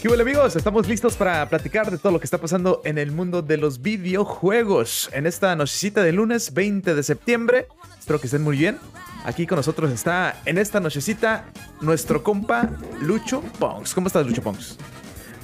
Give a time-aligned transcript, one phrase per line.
[0.00, 0.56] ¿Qué hola amigos?
[0.56, 3.82] Estamos listos para platicar de todo lo que está pasando en el mundo de los
[3.82, 7.68] videojuegos en esta nochecita de lunes 20 de septiembre.
[7.98, 8.78] Espero que estén muy bien.
[9.26, 11.52] Aquí con nosotros está en esta nochecita
[11.82, 12.70] nuestro compa
[13.02, 13.92] Lucho Ponks.
[13.92, 14.78] ¿Cómo estás, Lucho Ponks?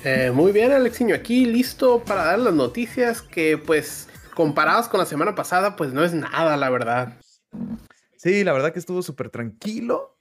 [0.04, 1.14] Eh, muy bien, Alexiño.
[1.14, 6.02] Aquí listo para dar las noticias que, pues, comparados con la semana pasada, pues no
[6.02, 7.18] es nada, la verdad.
[8.16, 10.16] Sí, la verdad que estuvo súper tranquilo.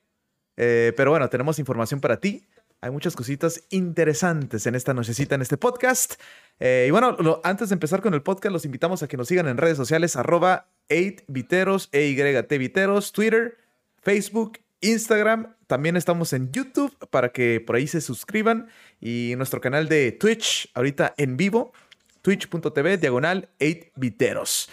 [0.57, 2.45] Eh, pero bueno, tenemos información para ti.
[2.85, 6.21] Hay muchas cositas interesantes en esta nochecita, en este podcast.
[6.59, 9.47] Eh, y bueno, antes de empezar con el podcast, los invitamos a que nos sigan
[9.47, 13.57] en redes sociales, arroba 8viteros, EYT Viteros, Twitter,
[14.03, 15.55] Facebook, Instagram.
[15.65, 18.67] También estamos en YouTube para que por ahí se suscriban.
[19.01, 21.73] Y nuestro canal de Twitch, ahorita en vivo,
[22.21, 24.69] twitch.tv, diagonal 8viteros.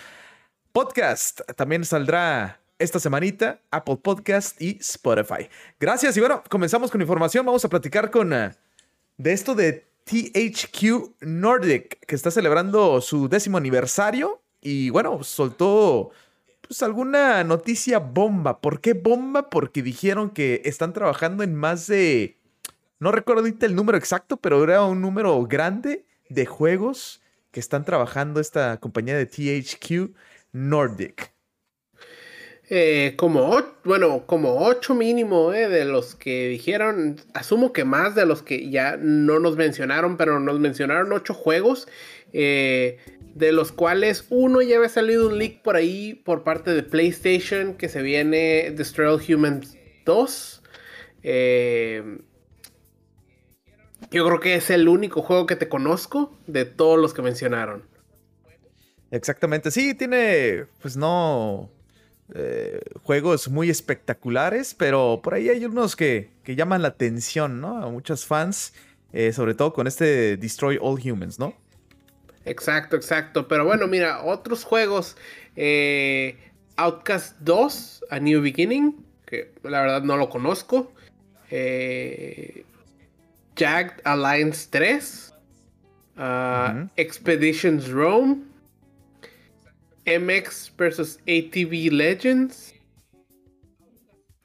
[0.72, 5.48] Podcast también saldrá esta semanita, Apple Podcast y Spotify.
[5.78, 7.46] Gracias y bueno, comenzamos con información.
[7.46, 8.50] Vamos a platicar con uh,
[9.16, 16.10] de esto de THQ Nordic, que está celebrando su décimo aniversario y bueno, soltó
[16.60, 18.60] pues alguna noticia bomba.
[18.60, 19.48] ¿Por qué bomba?
[19.48, 22.38] Porque dijeron que están trabajando en más de,
[22.98, 27.84] no recuerdo ahorita el número exacto, pero era un número grande de juegos que están
[27.84, 30.14] trabajando esta compañía de THQ
[30.52, 31.31] Nordic.
[32.70, 38.24] Eh, como, bueno, como ocho mínimo eh, de los que dijeron, asumo que más de
[38.24, 41.88] los que ya no nos mencionaron, pero nos mencionaron ocho juegos,
[42.32, 42.98] eh,
[43.34, 47.74] de los cuales uno ya había salido un leak por ahí por parte de PlayStation
[47.74, 49.76] que se viene Destroy Humans
[50.06, 50.62] 2.
[54.10, 57.82] yo creo que es el único juego que te conozco de todos los que mencionaron.
[59.10, 61.70] Exactamente, sí, tiene, pues no,
[62.34, 67.82] eh, juegos muy espectaculares, pero por ahí hay unos que, llaman la atención, ¿no?
[67.82, 68.74] A muchos fans,
[69.12, 71.54] eh, sobre todo con este Destroy All Humans, ¿no?
[72.44, 73.46] Exacto, exacto.
[73.48, 75.16] Pero bueno, mira, otros juegos.
[75.56, 76.36] Eh,
[76.76, 80.92] Outcast 2, A New Beginning, que la verdad no lo conozco.
[83.56, 85.32] Jagged Alliance 3.
[86.16, 88.51] Uh, Expeditions Rome.
[90.06, 92.74] MX versus ATV Legends.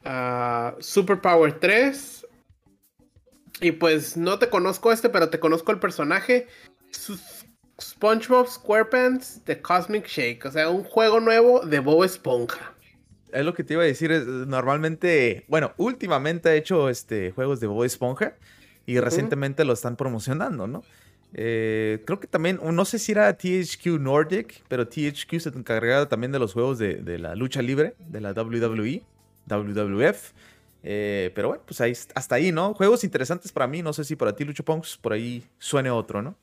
[0.05, 2.25] Uh, Superpower 3.
[3.61, 6.47] Y pues no te conozco este, pero te conozco el personaje.
[7.81, 10.45] SpongeBob SquarePants The Cosmic Shake.
[10.45, 12.73] O sea, un juego nuevo de Bob Esponja.
[13.31, 14.11] Es lo que te iba a decir.
[14.11, 18.35] normalmente, bueno, últimamente ha hecho este, juegos de Bob Esponja.
[18.85, 20.81] Y recientemente lo están promocionando, ¿no?
[21.33, 26.31] Eh, creo que también, no sé si era THQ Nordic, pero THQ se encargaba también
[26.31, 29.03] de los juegos de, la lucha libre, de la WWE,
[29.47, 30.31] WWF.
[30.83, 32.73] Eh, pero bueno, pues ahí, hasta ahí, ¿no?
[32.73, 36.21] Juegos interesantes para mí, no sé si para ti, Lucho Punks, por ahí suene otro,
[36.21, 36.35] ¿no?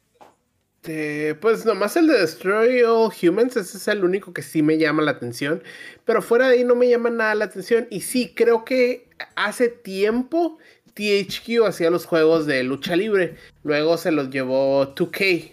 [1.41, 5.03] pues nomás el de Destroy All Humans, ese es el único que sí me llama
[5.03, 5.63] la atención.
[6.05, 7.87] Pero fuera de ahí no me llama nada la atención.
[7.91, 10.59] Y sí, creo que hace tiempo
[10.95, 13.37] THQ hacía los juegos de lucha libre.
[13.63, 15.53] Luego se los llevó 2K.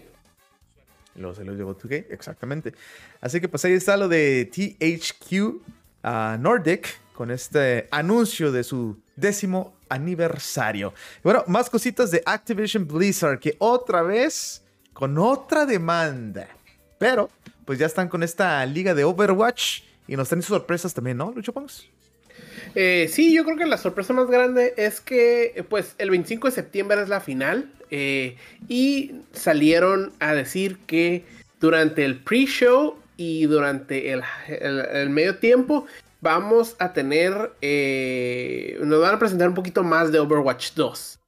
[1.16, 2.74] Luego se los llevó 2K, exactamente.
[3.20, 5.62] Así que pues ahí está lo de THQ
[6.04, 10.94] ah, Nordic con este anuncio de su décimo aniversario.
[11.22, 14.64] bueno, más cositas de Activision Blizzard que otra vez
[14.94, 16.48] con otra demanda.
[16.98, 17.30] Pero
[17.66, 21.54] pues ya están con esta liga de Overwatch y nos traen sorpresas también, ¿no, Lucho
[21.54, 21.88] Pongs?
[22.76, 26.54] Eh, sí, yo creo que la sorpresa más grande es que, pues, el 25 de
[26.54, 27.70] septiembre es la final.
[27.90, 28.38] Eh,
[28.70, 31.26] y salieron a decir que
[31.60, 35.86] durante el pre-show y durante el, medio tiempo
[36.22, 41.20] vamos a tener, eh, nos van a presentar un poquito más de Overwatch 2.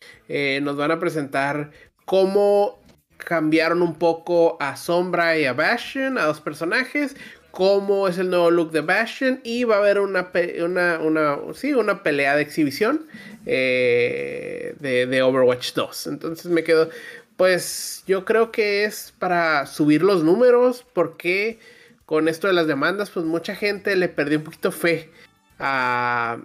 [0.61, 1.71] nos van a presentar
[2.05, 2.79] cómo
[3.17, 7.15] cambiaron un poco a Sombra y a Bastion, a dos personajes,
[7.53, 10.31] cómo es el nuevo look de Bastion y va a haber una,
[10.63, 13.05] una, una, sí, una pelea de exhibición
[13.45, 16.07] eh, de, Overwatch 2.
[16.07, 16.89] Entonces me quedo,
[17.37, 21.59] pues yo creo que es para subir los números porque
[22.07, 25.11] con esto de las demandas pues mucha gente le perdió un poquito fe
[25.59, 26.39] a,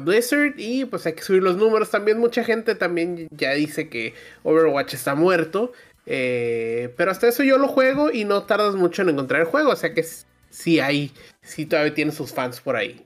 [0.00, 1.90] Blizzard y pues hay que subir los números.
[1.90, 4.12] También mucha gente también ya dice que
[4.42, 5.72] Overwatch está muerto.
[6.04, 9.70] Eh, pero hasta eso yo lo juego y no tardas mucho en encontrar el juego.
[9.70, 10.04] O sea que
[10.52, 13.04] sí hay, sí todavía tiene sus fans por ahí.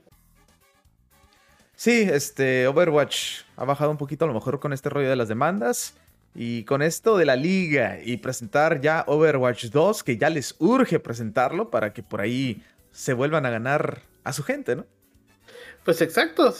[1.75, 5.27] Sí, este Overwatch ha bajado un poquito a lo mejor con este rollo de las
[5.27, 5.93] demandas
[6.35, 10.99] y con esto de la liga y presentar ya Overwatch 2, que ya les urge
[10.99, 14.85] presentarlo para que por ahí se vuelvan a ganar a su gente, ¿no?
[15.85, 16.53] Pues exacto.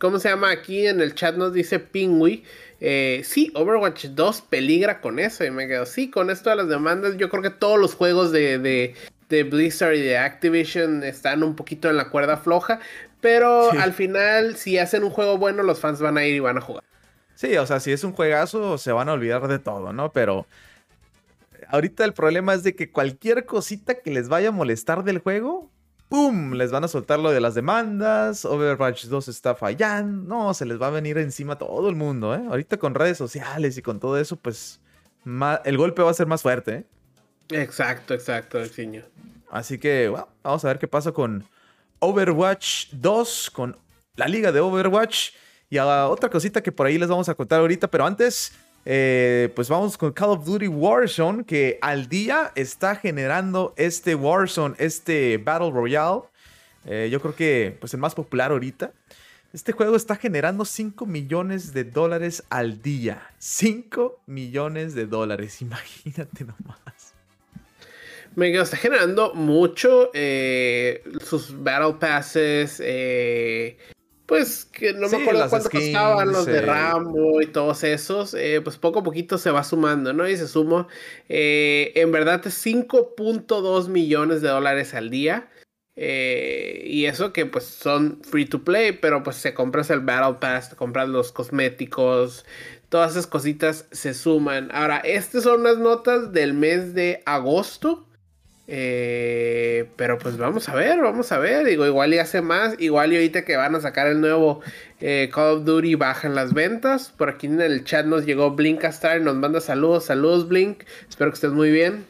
[0.00, 0.50] ¿cómo se llama?
[0.50, 2.42] Aquí en el chat nos dice Pingui.
[2.80, 5.44] Eh, sí, Overwatch 2 peligra con eso.
[5.44, 8.32] Y me quedo, sí, con esto de las demandas, yo creo que todos los juegos
[8.32, 8.94] de, de,
[9.44, 12.80] Blizzard y de Activision están un poquito en la cuerda floja.
[13.20, 16.58] Pero al final, si hacen un juego bueno, los fans van a ir y van
[16.58, 16.82] a jugar.
[17.34, 20.12] Sí, o sea, si es un juegazo, se van a olvidar de todo, ¿no?
[20.12, 20.46] Pero
[21.68, 25.70] ahorita el problema es de que cualquier cosita que les vaya a molestar del juego,
[26.08, 26.52] ¡pum!
[26.54, 30.80] Les van a soltar lo de las demandas, Overwatch 2 está fallando, no, se les
[30.80, 32.42] va a venir encima todo el mundo, ¿eh?
[32.48, 34.80] Ahorita con redes sociales y con todo eso, pues
[35.64, 36.84] el golpe va a ser más fuerte, ¿eh?
[37.50, 39.04] Exacto, exacto, señor.
[39.50, 41.44] Así que, bueno, vamos a ver qué pasa con
[41.98, 43.76] Overwatch 2, con
[44.16, 45.30] la liga de Overwatch.
[45.68, 48.52] Y a otra cosita que por ahí les vamos a contar ahorita, pero antes,
[48.84, 54.74] eh, pues vamos con Call of Duty Warzone, que al día está generando este Warzone,
[54.78, 56.22] este Battle Royale.
[56.86, 58.92] Eh, yo creo que pues el más popular ahorita.
[59.52, 63.30] Este juego está generando 5 millones de dólares al día.
[63.38, 67.09] 5 millones de dólares, imagínate nomás.
[68.36, 72.80] Me está generando mucho eh, sus Battle Passes,
[74.30, 76.60] pues que no me acuerdo cuánto costaban los de eh.
[76.60, 80.28] Rambo y todos esos, eh, pues poco a poquito se va sumando, ¿no?
[80.28, 80.86] Y se sumó,
[81.28, 85.50] eh, en verdad, 5.2 millones de dólares al día.
[85.96, 90.70] y eso que pues son free to play, pero pues se compras el Battle Pass,
[90.70, 92.46] te compras los cosméticos,
[92.88, 94.70] todas esas cositas se suman.
[94.72, 98.06] Ahora, estas son las notas del mes de agosto.
[98.72, 101.66] Eh, pero pues vamos a ver, vamos a ver.
[101.66, 102.76] Digo, igual y hace más.
[102.78, 104.60] Igual y ahorita que van a sacar el nuevo
[105.00, 107.10] eh, Call of Duty bajan las ventas.
[107.10, 110.04] Por aquí en el chat nos llegó Blink Star nos manda saludos.
[110.04, 110.84] Saludos, Blink.
[111.08, 112.06] Espero que estés muy bien.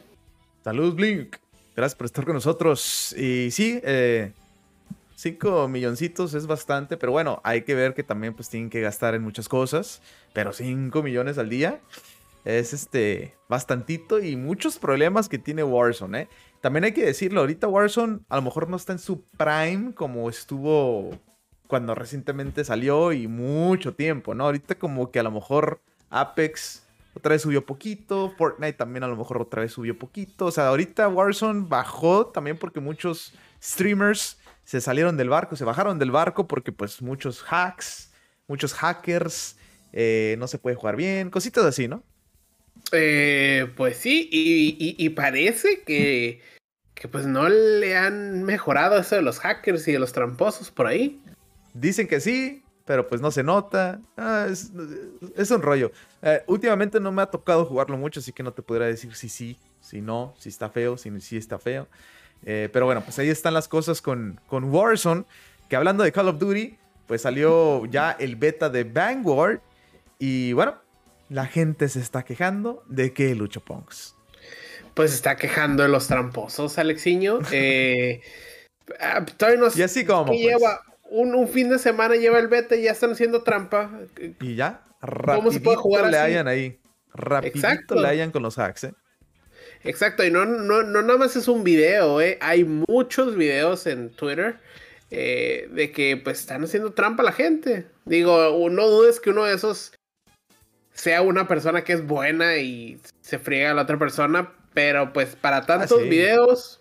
[0.63, 1.37] Saludos, Blink.
[1.75, 3.15] Gracias por estar con nosotros.
[3.17, 8.49] Y sí, 5 eh, milloncitos es bastante, pero bueno, hay que ver que también pues
[8.49, 10.03] tienen que gastar en muchas cosas.
[10.31, 11.79] Pero 5 millones al día
[12.45, 16.27] es este bastantito y muchos problemas que tiene Warzone, ¿eh?
[16.61, 20.29] También hay que decirlo, ahorita Warzone a lo mejor no está en su prime como
[20.29, 21.09] estuvo
[21.67, 24.45] cuando recientemente salió y mucho tiempo, ¿no?
[24.45, 26.83] Ahorita como que a lo mejor Apex
[27.15, 30.67] otra vez subió poquito, Fortnite también a lo mejor otra vez subió poquito, o sea,
[30.67, 36.47] ahorita Warzone bajó también porque muchos streamers se salieron del barco, se bajaron del barco
[36.47, 38.13] porque pues muchos hacks,
[38.47, 39.57] muchos hackers,
[39.93, 42.03] eh, no se puede jugar bien, cositas así, ¿no?
[42.91, 46.41] Eh, pues sí, y, parece que,
[46.93, 50.87] que pues no le han mejorado eso de los hackers y de los tramposos por
[50.87, 51.21] ahí.
[51.73, 54.01] Dicen que sí, pero pues no se nota.
[54.17, 55.91] Ah, es, un rollo.
[56.21, 59.29] Eh, últimamente no me ha tocado jugarlo mucho, así que no te podría decir si
[59.29, 61.87] sí, si no, si está feo, si sí está feo.
[62.43, 65.23] Eh, pero bueno, pues ahí están las cosas con, con Warzone.
[65.69, 69.61] Que hablando de Call of Duty, pues salió ya el beta de Vanguard.
[70.19, 70.75] Y bueno,
[71.31, 74.15] la gente se está quejando de que Lucho Ponks.
[74.93, 77.39] Pues está quejando de los tramposos, Alexiño.
[77.53, 78.21] Eh,
[78.99, 79.25] ah,
[79.73, 80.25] y así como.
[80.25, 80.41] Pues.
[80.41, 83.89] Lleva un, fin de semana, lleva el beta y ya están haciendo trampa.
[84.41, 86.79] Y ya, ¿Cómo se puede jugar le hayan ahí.
[87.13, 88.93] Rapidito le hayan con los hacks, ¿eh?
[89.83, 92.37] Exacto, y no, no, no nada más es un video, ¿eh?
[92.41, 94.57] Hay muchos videos en Twitter
[95.09, 97.85] eh, de que pues están haciendo trampa a la gente.
[98.05, 99.93] Digo, no dudes que uno de esos
[101.01, 105.35] sea una persona que es buena y se friega a la otra persona, pero pues
[105.35, 106.79] para ah, tantos videos,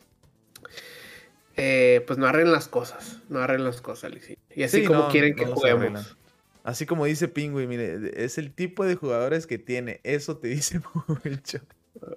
[1.57, 4.13] eh, pues no arreglen las cosas, no arreglen las cosas,
[4.55, 6.19] Y así como quieren que juguemos.
[6.65, 10.83] Así como dice Pingüi, mire, es el tipo de jugadores que tiene, eso te dice
[11.25, 11.61] mucho.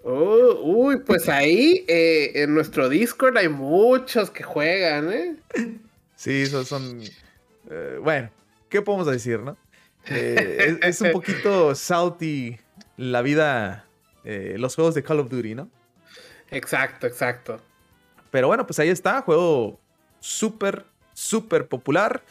[0.04, 5.36] Oh, uy, pues ahí eh, en nuestro Discord hay muchos que juegan, ¿eh?
[6.18, 7.00] Sí, esos son...
[7.72, 8.30] Eh, bueno,
[8.68, 9.56] ¿qué podemos decir, no?
[10.08, 12.58] Eh, es, un poquito salty
[12.98, 13.86] la vida,
[14.24, 15.70] eh, los juegos de Call of Duty, ¿no?
[16.52, 17.60] Exacto, exacto.
[18.32, 19.80] Pero bueno, pues ahí está, juego
[20.20, 22.24] súper, súper popular.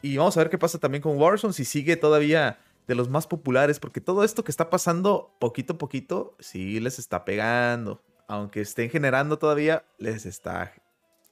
[0.00, 3.26] Y vamos a ver qué pasa también con Warzone, si sigue todavía de los más
[3.26, 8.02] populares, porque todo esto que está pasando poquito a poquito, sí les está pegando.
[8.26, 10.72] Aunque estén generando todavía, les está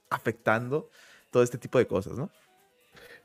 [0.09, 0.89] afectando
[1.31, 2.29] todo este tipo de cosas, ¿no?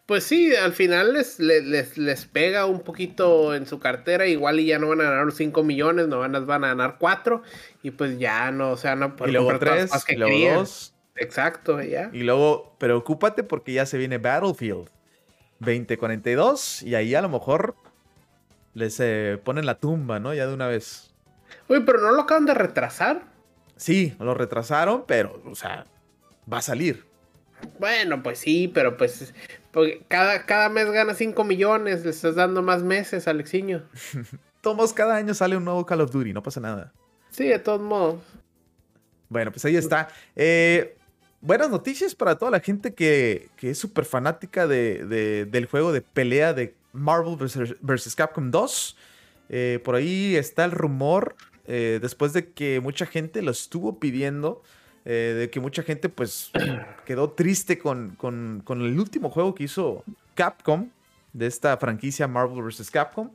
[0.07, 4.67] Pues sí, al final les, les, les, pega un poquito en su cartera, igual y
[4.67, 7.43] ya no van a ganar 5 millones, no van a, van a ganar 4
[7.83, 10.95] y pues ya no, o sea, no y luego 3, y luego 2.
[11.17, 12.11] Exacto, ya.
[12.13, 14.89] Y luego, preocúpate porque ya se viene Battlefield
[15.61, 17.77] 2042 y ahí a lo mejor
[18.75, 20.35] les eh, ponen la tumba, ¿no?
[20.35, 21.15] Ya de una vez.
[21.69, 23.23] Uy, pero no lo acaban de retrasar.
[23.77, 25.87] Sí, lo retrasaron, pero, o sea,
[26.51, 27.05] va a salir.
[27.79, 29.33] Bueno, pues sí, pero pues
[29.73, 33.83] Porque cada, cada mes gana 5 millones, le estás dando más meses, Alexiño.
[34.61, 36.93] Tomos, cada año sale un nuevo Call of Duty, no pasa nada.
[37.31, 38.21] Sí, de todos modos.
[39.29, 40.09] Bueno, pues ahí está.
[40.37, 40.97] Eh,
[41.41, 46.53] buenas noticias para toda la gente que, es súper fanática de, del juego de pelea
[46.53, 48.15] de Marvel vs.
[48.15, 48.97] Capcom 2.
[49.49, 51.35] Eh, por ahí está el rumor,
[51.67, 54.63] eh, después de que mucha gente lo estuvo pidiendo,
[55.05, 56.51] de que mucha gente pues
[57.07, 60.05] quedó triste con, con, con, el último juego que hizo
[60.35, 60.91] Capcom,
[61.33, 62.91] de esta franquicia Marvel vs.
[62.91, 63.31] Capcom.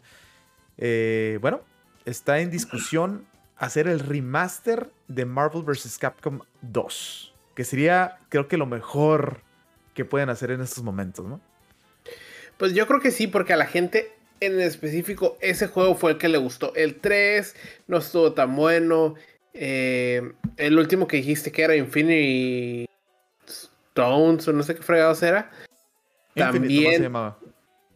[1.42, 1.62] bueno,
[2.06, 3.26] está en discusión
[3.58, 5.98] hacer el remaster de Marvel vs.
[5.98, 7.34] Capcom 2.
[7.56, 9.42] Que sería, creo que lo mejor
[9.94, 11.42] que pueden hacer en estos momentos, ¿no?
[12.58, 16.18] Pues yo creo que sí, porque a la gente en específico ese juego fue el
[16.18, 16.74] que le gustó.
[16.76, 17.56] El 3
[17.88, 19.16] no estuvo tan bueno.
[19.60, 20.22] Eh,
[20.58, 22.88] el último que dijiste que era Infinity
[23.48, 25.52] Stones o no sé qué fregados era.
[26.36, 26.94] También.
[26.94, 27.38] Se llamaba?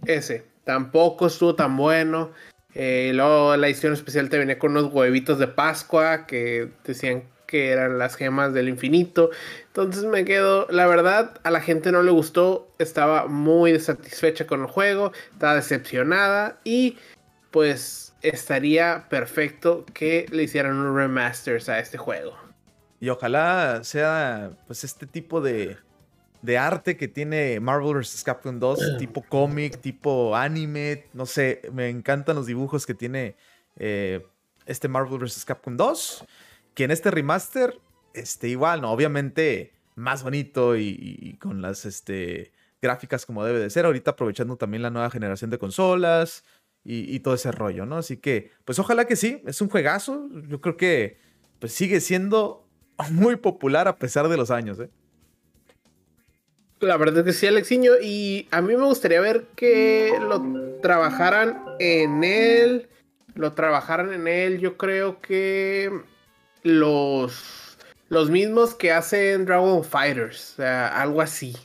[0.05, 0.45] Ese.
[0.63, 2.31] Tampoco estuvo tan bueno.
[2.73, 7.69] Eh, luego la edición especial te venía con unos huevitos de Pascua que decían que
[7.69, 9.29] eran las gemas del infinito.
[9.67, 14.61] Entonces me quedo, la verdad, a la gente no le gustó, estaba muy desatisfecha con
[14.61, 16.97] el juego, estaba decepcionada y
[17.51, 22.35] pues estaría perfecto que le hicieran un remasters a este juego.
[22.99, 25.77] Y ojalá sea pues este tipo de,
[26.41, 28.23] de arte que tiene Marvel vs.
[28.23, 33.35] Capcom 2, tipo cómic, tipo anime, no sé, me encantan los dibujos que tiene
[33.77, 34.25] eh,
[34.65, 35.45] este Marvel vs.
[35.45, 36.25] Capcom 2,
[36.75, 37.79] que en este remaster,
[38.13, 38.91] este, igual, ¿no?
[38.91, 42.51] Obviamente más bonito y, con las este,
[42.81, 46.43] gráficas como debe de ser, ahorita aprovechando también la nueva generación de consolas
[46.83, 47.97] y, todo ese rollo, ¿no?
[47.97, 51.19] Así que, pues ojalá que sí, es un juegazo, yo creo que
[51.59, 52.67] pues sigue siendo
[53.11, 54.89] muy popular a pesar de los años, ¿eh?
[56.79, 57.91] La verdad es que sí, Alexiño.
[58.01, 60.41] Y a mí me gustaría ver que lo
[60.81, 62.89] trabajaran en él.
[63.35, 64.59] Lo trabajaran en él.
[64.59, 65.91] Yo creo que
[66.63, 67.77] los,
[68.09, 70.53] los mismos que hacen Dragon Fighters.
[70.53, 71.55] O sea, algo así.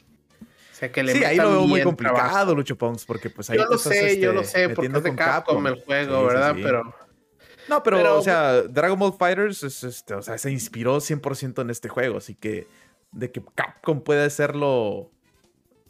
[0.76, 3.56] O sea, que le sí, ahí lo veo muy complicado, Lucho Pongs, porque pues ahí
[3.56, 6.54] Yo lo sé, yo lo este, sé, porque es de Capcom, el juego, ¿verdad?
[6.54, 6.94] Pero...
[7.66, 11.88] No, pero, o sea, Dragon Ball Fighters este, o sea, se inspiró 100% en este
[11.88, 12.66] juego, así que
[13.10, 15.10] de que Capcom puede hacerlo.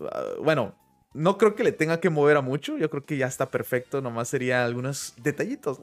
[0.01, 0.79] Ah, bueno,
[1.15, 2.79] no creo que le tenga que mover a mucho.
[2.79, 4.01] Yo creo que ya está perfecto.
[4.01, 5.81] Nomás sería algunos detallitos.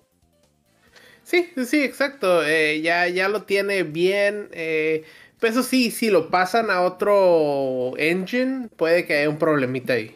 [1.24, 2.41] Sí, sí, exacto.
[2.45, 4.48] Eh, ya, ya lo tiene bien.
[4.53, 5.03] Eh,
[5.50, 10.16] eso sí, si lo pasan a otro engine, puede que haya un problemita ahí.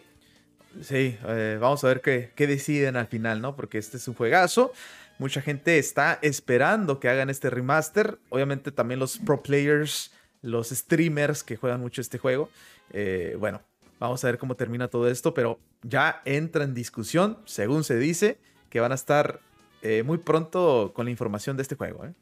[0.81, 3.55] Sí, eh, vamos a ver qué, qué, deciden al final, ¿no?
[3.55, 4.73] Porque este es un juegazo.
[5.17, 8.19] Mucha gente está esperando que hagan este remaster.
[8.29, 12.49] Obviamente también los pro players los streamers que juegan mucho este juego.
[12.91, 13.61] Eh, bueno,
[13.99, 18.39] vamos a ver cómo termina todo esto, pero ya entra en discusión, según se dice,
[18.69, 19.41] que van a estar
[19.81, 22.05] eh, muy pronto con la información de este juego.
[22.05, 22.13] ¿eh?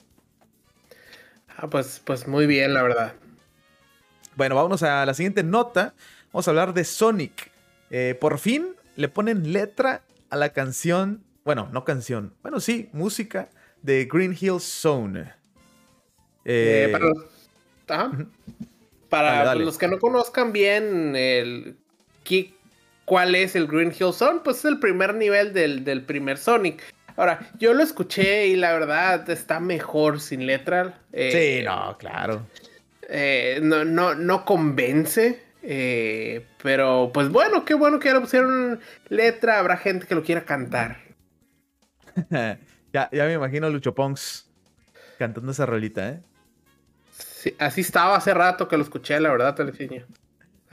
[1.57, 3.13] Ah, pues, pues muy bien, la verdad.
[4.35, 5.93] Bueno, vámonos a la siguiente nota.
[6.33, 7.51] Vamos a hablar de Sonic.
[8.19, 13.49] por fin le ponen letra a la canción, bueno, no canción, bueno, sí, música
[13.81, 15.33] de Green Hill Zone.
[16.43, 16.93] Eh,
[19.09, 21.77] para los que no conozcan bien el
[23.05, 26.81] cuál es el Green Hill Zone, pues es el primer nivel del, primer Sonic.
[27.17, 30.99] Ahora, yo lo escuché y la verdad está mejor sin letra.
[31.13, 32.45] Eh, sí, no, claro.
[33.07, 35.43] Eh, no, no, no convence.
[35.63, 38.79] Eh, pero pues bueno, qué bueno que ya le pusieron
[39.09, 39.59] letra.
[39.59, 40.97] Habrá gente que lo quiera cantar.
[42.29, 44.49] ya, ya me imagino Lucho Ponks
[45.17, 46.21] cantando esa rolita, ¿eh?
[47.59, 50.05] así estaba hace rato que lo escuché, la verdad, Teleciño.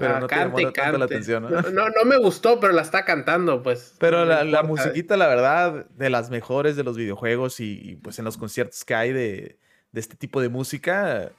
[0.02, 1.62] Pero ah, no cante, te la atención, ¿no?
[1.70, 2.04] ¿no?
[2.04, 3.94] me gustó, pero la está cantando, pues.
[4.00, 8.36] Pero la, musiquita, la verdad, de las mejores de los videojuegos y, pues en los
[8.36, 9.58] conciertos que hay de,
[9.94, 11.30] este tipo de música,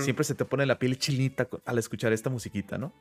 [0.00, 2.92] siempre se te pone la piel chinita al escuchar esta musiquita, ¿no?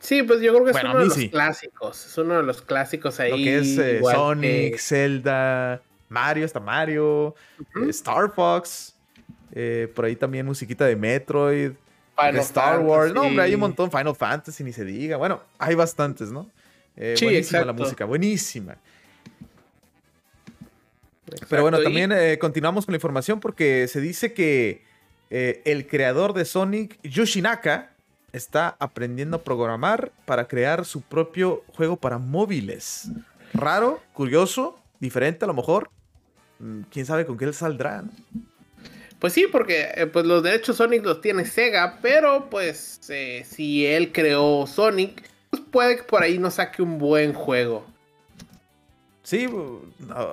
[0.00, 2.06] Sí, pues yo creo que es uno de los clásicos.
[2.06, 3.30] Es uno de los clásicos ahí.
[3.30, 7.36] Lo que es eh, Sonic, Zelda, Mario, hasta Mario,
[7.90, 8.96] Star Fox.
[9.52, 11.72] Eh, por ahí también musiquita de Metroid,
[12.40, 13.12] Star Wars.
[13.12, 13.90] No, hombre, hay un montón.
[13.90, 15.16] Final Fantasy, ni se diga.
[15.16, 16.48] Bueno, hay bastantes, ¿no?
[16.96, 18.76] Eh, buenísima la música, buenísima.
[21.48, 24.84] Pero bueno, también eh, continuamos con la información porque se dice que
[25.30, 27.90] el creador de Sonic, Yoshinaka,
[28.32, 33.08] está aprendiendo a programar para crear su propio juego para móviles.
[33.52, 35.90] Raro, curioso, diferente a lo mejor.
[36.58, 38.02] Mm, quién sabe con qué él saldrá.
[38.02, 38.10] ¿no?
[39.20, 43.86] Pues sí, porque eh, pues los derechos Sonic los tiene Sega, pero pues eh, si
[43.86, 47.86] él creó Sonic, pues puede que por ahí nos saque un buen juego.
[49.22, 49.46] Sí,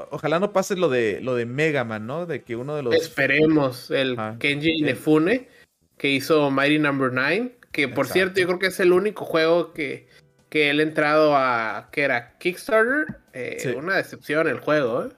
[0.09, 2.25] ojalá no pase lo de lo de Mega Man, ¿no?
[2.25, 2.95] De que uno de los.
[2.95, 5.49] Esperemos, el Kenji Inefune,
[5.97, 7.21] que hizo Mighty Number no.
[7.21, 10.07] 9, que por cierto, yo creo que es el único juego que,
[10.49, 11.89] que él ha entrado a.
[11.91, 13.17] que era Kickstarter.
[13.33, 15.09] Eh, una decepción el juego, ¿eh?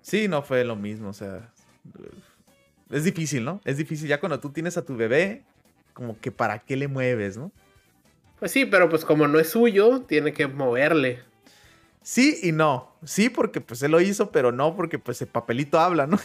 [0.00, 1.52] Sí, no fue lo mismo, o sea.
[2.90, 3.60] Es difícil, ¿no?
[3.64, 4.08] Es difícil.
[4.08, 5.44] Ya cuando tú tienes a tu bebé,
[5.92, 7.52] como que para qué le mueves, ¿no?
[8.38, 11.20] Pues sí, pero pues como no es suyo, tiene que moverle.
[12.02, 12.94] Sí y no.
[13.04, 16.18] Sí, porque pues él lo hizo, pero no porque pues el papelito habla, ¿no?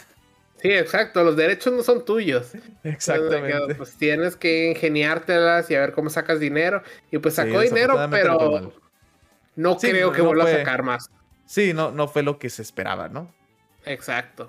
[0.56, 1.22] Sí, exacto.
[1.22, 2.52] Los derechos no son tuyos.
[2.84, 3.74] Exactamente.
[3.74, 6.82] pues tienes que ingeniártelas y a ver cómo sacas dinero.
[7.10, 8.72] Y pues sacó dinero, pero
[9.56, 11.10] no creo que vuelva a sacar más.
[11.44, 13.30] Sí, no, no fue lo que se esperaba, ¿no?
[13.84, 14.48] Exacto.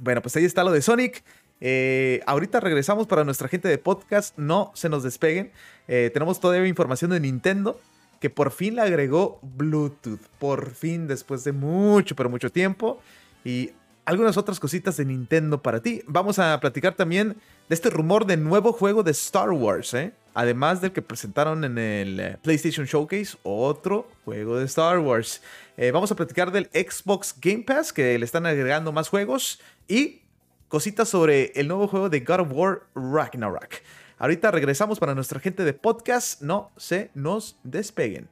[0.00, 1.22] Bueno, pues ahí está lo de Sonic.
[1.60, 4.36] Eh, ahorita regresamos para nuestra gente de podcast.
[4.36, 5.52] No se nos despeguen.
[5.88, 7.80] Eh, tenemos todavía información de Nintendo
[8.20, 10.20] que por fin le agregó Bluetooth.
[10.38, 13.00] Por fin, después de mucho, pero mucho tiempo.
[13.44, 13.72] Y
[14.04, 16.02] algunas otras cositas de Nintendo para ti.
[16.06, 17.36] Vamos a platicar también
[17.68, 20.12] de este rumor de nuevo juego de Star Wars, ¿eh?
[20.34, 25.42] Además del que presentaron en el eh, PlayStation Showcase, otro juego de Star Wars.
[25.76, 29.60] Eh, vamos a platicar del Xbox Game Pass, que le están agregando más juegos.
[29.88, 30.22] Y
[30.68, 33.74] cositas sobre el nuevo juego de God of War Ragnarok.
[34.18, 36.40] Ahorita regresamos para nuestra gente de podcast.
[36.40, 38.28] No se nos despeguen.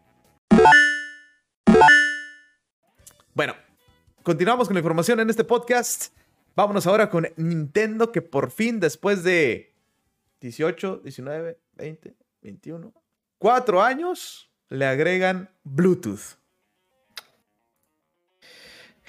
[3.34, 3.54] Bueno,
[4.22, 6.12] continuamos con la información en este podcast.
[6.56, 9.72] Vámonos ahora con Nintendo que por fin después de
[10.40, 12.92] 18, 19, 20, 21,
[13.38, 16.38] 4 años le agregan Bluetooth.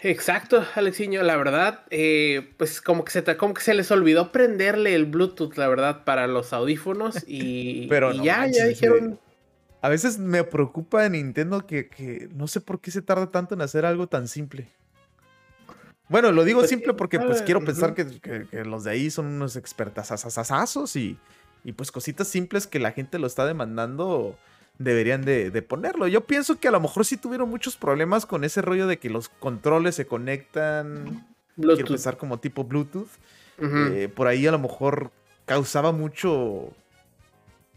[0.03, 4.95] Exacto, Alexiño, la verdad, eh, pues como que, se, como que se les olvidó prenderle
[4.95, 9.19] el Bluetooth, la verdad, para los audífonos y, Pero ya, ya dijeron...
[9.83, 13.61] A veces me preocupa de Nintendo que, no sé por qué se tarda tanto en
[13.61, 14.69] hacer algo tan simple.
[16.11, 18.05] Bueno, lo digo pues, simple porque pues quiero pensar que,
[18.65, 20.11] los de ahí son unos expertas
[20.95, 21.17] y,
[21.63, 24.37] y pues cositas simples que la gente lo está demandando
[24.77, 26.07] deberían de, ponerlo.
[26.07, 29.09] Yo pienso que a lo mejor sí tuvieron muchos problemas con ese rollo de que
[29.09, 31.25] los controles se conectan.
[31.55, 31.77] Bluetooth.
[31.77, 33.09] Quiero pensar como tipo Bluetooth.
[33.59, 35.11] Eh, por ahí a lo mejor
[35.45, 36.73] causaba mucho.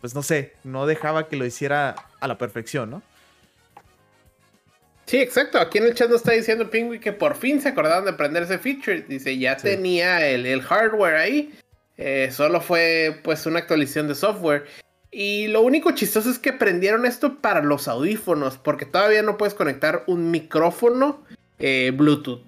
[0.01, 3.03] Pues no sé, no dejaba que lo hiciera a la perfección, ¿no?
[5.07, 5.59] Sí, exacto.
[5.59, 8.45] Aquí en el chat nos está diciendo Pingui que por fin se acordaron de prender
[8.45, 9.03] ese feature.
[9.03, 11.55] Dice, ya tenía el, hardware ahí.
[11.97, 14.65] Eh, solo fue pues una actualización de software.
[15.11, 19.55] Y lo único chistoso es que prendieron esto para los audífonos, porque todavía no puedes
[19.55, 21.23] conectar un micrófono
[21.61, 22.43] eh, Bluetooth.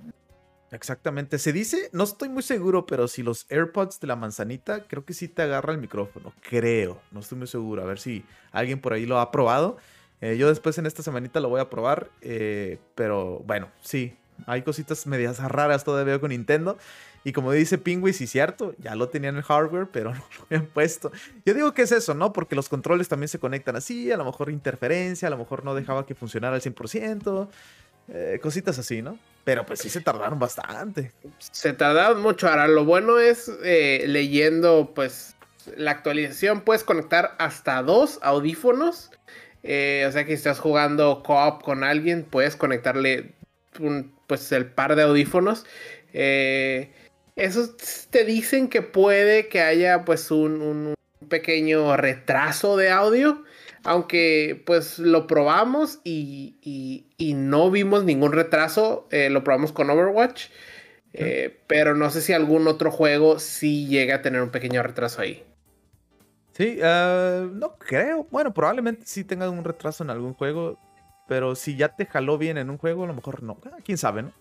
[0.73, 5.05] Exactamente, se dice, no estoy muy seguro, pero si los AirPods de la manzanita, creo
[5.05, 8.81] que sí te agarra el micrófono, creo, no estoy muy seguro, a ver si alguien
[8.81, 9.77] por ahí lo ha probado.
[10.21, 14.63] Eh, yo después en esta semanita lo voy a probar, eh, pero bueno, sí, hay
[14.63, 16.79] cositas medias raras todavía con Nintendo.
[17.25, 20.45] Y como dice Pingui, sí, cierto, ya lo tenían en el hardware, pero no lo
[20.45, 21.11] habían puesto.
[21.45, 22.33] Yo digo que es eso, ¿no?
[22.33, 25.75] Porque los controles también se conectan así, a lo mejor interferencia, a lo mejor no
[25.75, 27.49] dejaba que funcionara al 100%,
[28.09, 29.19] eh, cositas así, ¿no?
[29.43, 31.13] Pero pues sí se tardaron bastante.
[31.39, 32.49] Se tardaron mucho.
[32.49, 35.35] Ahora, lo bueno es eh, leyendo, pues,
[35.77, 39.11] la actualización, puedes conectar hasta dos audífonos.
[39.69, 43.33] Eh, o sea que si estás jugando co-op con alguien, puedes conectarle
[43.81, 45.67] un, pues el par de audífonos.
[46.13, 46.91] Eh,
[47.35, 47.77] esos
[48.11, 50.95] te dicen que puede que haya pues un,
[51.29, 53.45] pequeño retraso de audio.
[53.85, 59.07] Aunque pues lo probamos y, no vimos ningún retraso.
[59.11, 60.47] Eh, lo probamos con Overwatch.
[61.13, 65.23] Eh, pero no sé si algún otro juego sí llega a tener un pequeño retraso
[65.23, 65.45] ahí.
[66.57, 68.27] Sí, ah, no creo.
[68.31, 70.79] Bueno, probablemente sí tenga un retraso en algún juego.
[71.29, 73.59] Pero si ya te jaló bien en un juego, a lo mejor no.
[73.67, 74.33] Ah, quién sabe, ¿no?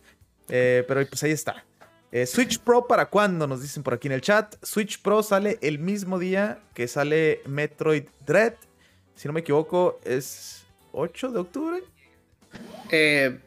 [0.47, 1.65] pero pues ahí está.
[2.11, 3.47] Eh, Switch Pro para cuándo?
[3.47, 4.55] Nos dicen por aquí en el chat.
[4.61, 8.53] Switch Pro sale el mismo día que sale Metroid Dread.
[9.15, 11.83] Si no me equivoco, es 8 de octubre.
[12.91, 13.39] Eh,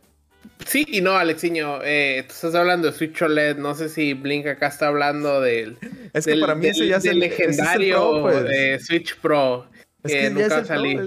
[0.66, 1.80] sí y no, Alexiño.
[1.84, 3.56] Eh, tú estás hablando de Switch OLED.
[3.56, 5.78] No sé si Blink acá está hablando del.
[6.12, 8.86] Es que para mí ese ya es el legendario pues.
[8.86, 9.66] Switch Pro.
[10.04, 10.98] Es que, nunca salí.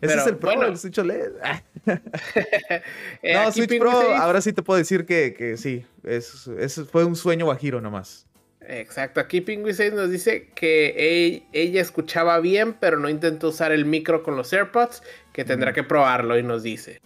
[0.00, 1.32] Ese es el Pro, el Switch OLED.
[3.22, 6.48] Eh, no, Switch Pro, ahora sí te puedo decir que, sí, es,
[6.90, 8.26] fue un sueño guajiro nomás.
[8.60, 13.86] Exacto, aquí Pingui 6 nos dice que ella escuchaba bien, pero no intentó usar el
[13.86, 15.02] micro con los AirPods,
[15.32, 17.00] que tendrá que probarlo y nos dice.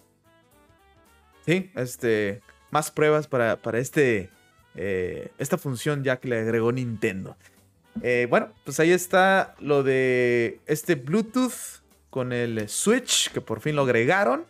[1.47, 4.31] Sí, este, más pruebas para, para este,
[4.75, 7.37] eh, esta función ya que le agregó Nintendo.
[8.03, 13.77] Eh, bueno, pues ahí está lo de este Bluetooth con el Switch, que por fin
[13.77, 14.45] lo agregaron.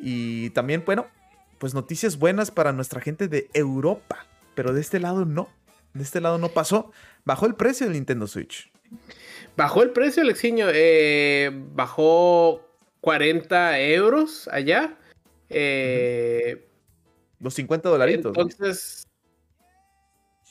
[0.00, 1.06] Y también, bueno,
[1.58, 4.26] pues noticias buenas para nuestra gente de Europa.
[4.54, 5.48] Pero de este lado no.
[5.94, 6.90] De este lado no pasó.
[7.24, 8.70] Bajó el precio del Nintendo Switch.
[9.56, 10.66] Bajó el precio, Alexiño.
[10.72, 12.68] Eh, bajó
[13.00, 14.96] 40 euros allá.
[15.52, 16.68] Eh,
[17.40, 18.30] Los 50 dolaritos.
[18.36, 19.06] Entonces,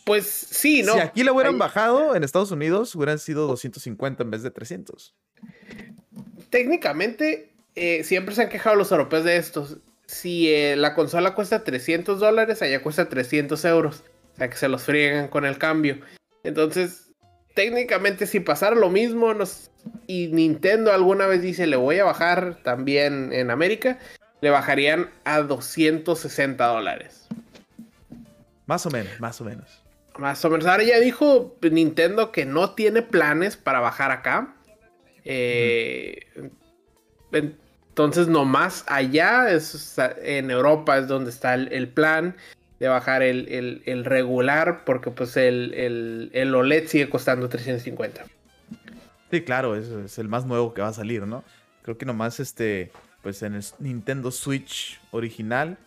[0.06, 0.94] pues sí, ¿no?
[0.94, 5.16] Si aquí le hubieran bajado en Estados Unidos, hubieran sido 250 en vez de 300.
[6.50, 9.78] Técnicamente, eh, siempre se han quejado los europeos de estos.
[10.08, 14.04] Si eh, la consola cuesta 300 dólares, allá cuesta 300 euros.
[14.34, 16.00] O sea, que se los friegan con el cambio.
[16.44, 17.12] Entonces,
[17.54, 19.34] técnicamente, si pasara lo mismo,
[20.08, 24.00] y Nintendo alguna vez dice, le voy a bajar también en América,
[24.42, 27.28] le bajarían a 260 dólares.
[28.66, 29.82] Más o menos, más o menos.
[30.18, 30.66] Más o menos.
[30.66, 34.54] Ahora ya dijo Nintendo que no tiene planes para bajar acá.
[35.24, 36.28] Eh,
[37.32, 42.36] entonces, nomás allá, es, en Europa es donde está el, plan
[42.80, 48.26] de bajar el, regular, porque pues el, el, OLED sigue costando 350.
[49.30, 51.44] Sí, claro, es, es el más nuevo que va a salir, ¿no?
[51.84, 55.78] Creo que nomás este, pues en el Nintendo Switch original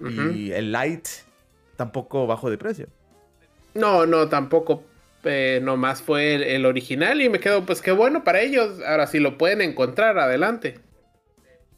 [0.00, 1.10] y el Lite
[1.76, 2.88] tampoco bajó de precio.
[3.74, 4.84] No, no, tampoco.
[5.24, 8.80] Eh, nomás fue el, original y me quedo, pues qué bueno para ellos.
[8.86, 10.80] Ahora sí lo pueden encontrar, adelante.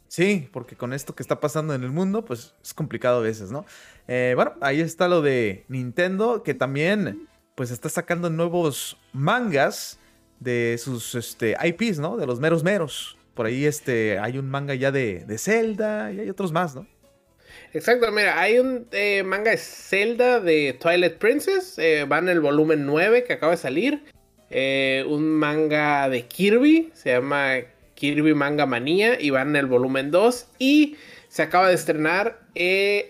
[0.09, 3.51] Sí, porque con esto que está pasando en el mundo, pues es complicado a veces,
[3.51, 3.65] ¿no?
[4.09, 9.99] Eh, bueno, ahí está lo de Nintendo, que también, pues está sacando nuevos mangas
[10.41, 12.17] de sus este, IPs, ¿no?
[12.17, 13.16] De los meros meros.
[13.37, 16.87] Por ahí este, hay un manga ya de, Zelda y hay otros más, ¿no?
[17.75, 22.41] Exacto, mira, hay un eh, manga de Zelda de Twilight Princess, eh, va en el
[22.41, 24.05] volumen 9 que acaba de salir.
[24.49, 27.57] Eh, un manga de Kirby, se llama
[27.95, 30.47] Kirby Manga Manía y va en el volumen 2.
[30.59, 30.97] Y
[31.29, 32.41] se acaba de estrenar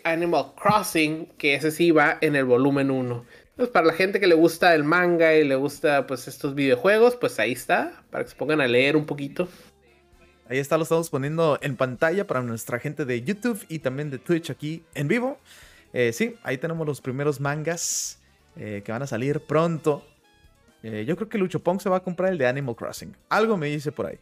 [0.02, 3.24] Animal Crossing, que ese sí va en el volumen 1.
[3.56, 7.16] Entonces, para la gente que le gusta el manga y le gusta pues estos videojuegos,
[7.16, 9.48] pues ahí está, para que se pongan a leer un poquito.
[10.48, 14.18] Ahí está, lo estamos poniendo en pantalla para nuestra gente de YouTube y también de
[14.18, 15.38] Twitch aquí en vivo.
[15.92, 18.20] Eh, sí, ahí tenemos los primeros mangas
[18.56, 20.04] eh, que van a salir pronto.
[20.84, 23.16] Eh, yo creo que Lucho Pong se va a comprar el de Animal Crossing.
[23.28, 24.18] Algo me dice por ahí.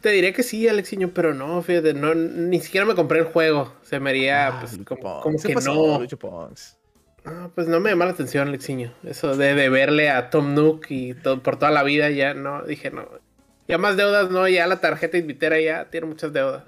[0.00, 3.74] Te diré que sí, Alexiño, pero no, fíjate, no, ni siquiera me compré el juego.
[3.82, 5.98] Se me haría, ah, pues, como, que no.
[6.00, 6.18] Lucho
[7.26, 8.94] No, pues no me llama la atención, Alexiño.
[9.04, 12.62] Eso de, de verle a Tom Nook y todo, por toda la vida ya, no,
[12.62, 13.19] dije no.
[13.70, 16.64] Ya más deudas, no, ya la tarjeta Invitera ya tiene muchas deudas.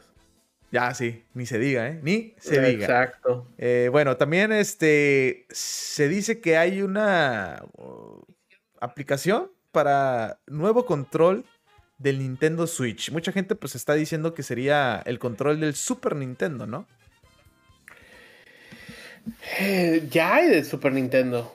[0.71, 1.99] Ya, sí, ni se diga, ¿eh?
[2.01, 2.85] Ni se diga.
[2.85, 3.49] Exacto.
[3.59, 8.25] Eh, bueno, también este, se dice que hay una uh,
[8.81, 11.45] aplicación para nuevo control
[11.99, 13.11] del Nintendo Switch.
[13.11, 16.87] Mucha gente pues está diciendo que sería el control del Super Nintendo, ¿no?
[19.59, 21.53] Eh, ya hay del Super Nintendo.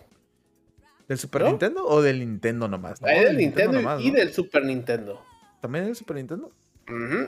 [1.07, 3.01] ¿Del Super Nintendo o del Nintendo nomás?
[3.01, 5.25] Hay del Nintendo, y del Super Nintendo.
[5.61, 6.51] ¿También el Super Nintendo?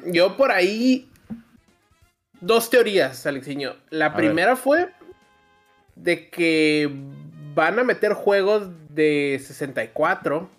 [0.05, 1.09] Yo por ahí.
[2.41, 3.75] Dos teorías, Alexiño.
[3.89, 4.89] La primera fue
[5.95, 6.89] de que
[7.53, 10.49] van a meter juegos de 64.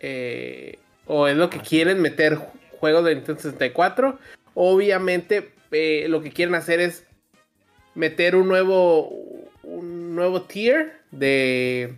[0.00, 2.38] Eh, o es lo que quieren meter
[2.78, 4.18] juegos de Nintendo 64.
[4.54, 7.04] Obviamente, eh, lo que quieren hacer es
[7.94, 9.08] meter un nuevo.
[9.62, 11.94] Un nuevo tier de.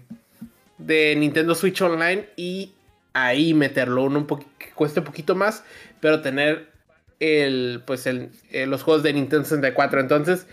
[0.78, 2.75] De Nintendo Switch Online y
[3.16, 5.64] ahí meterlo uno un que cueste un poquito más,
[6.00, 6.70] pero tener
[7.18, 10.00] el, pues eh, los juegos de Nintendo 64.
[10.00, 10.46] Entonces,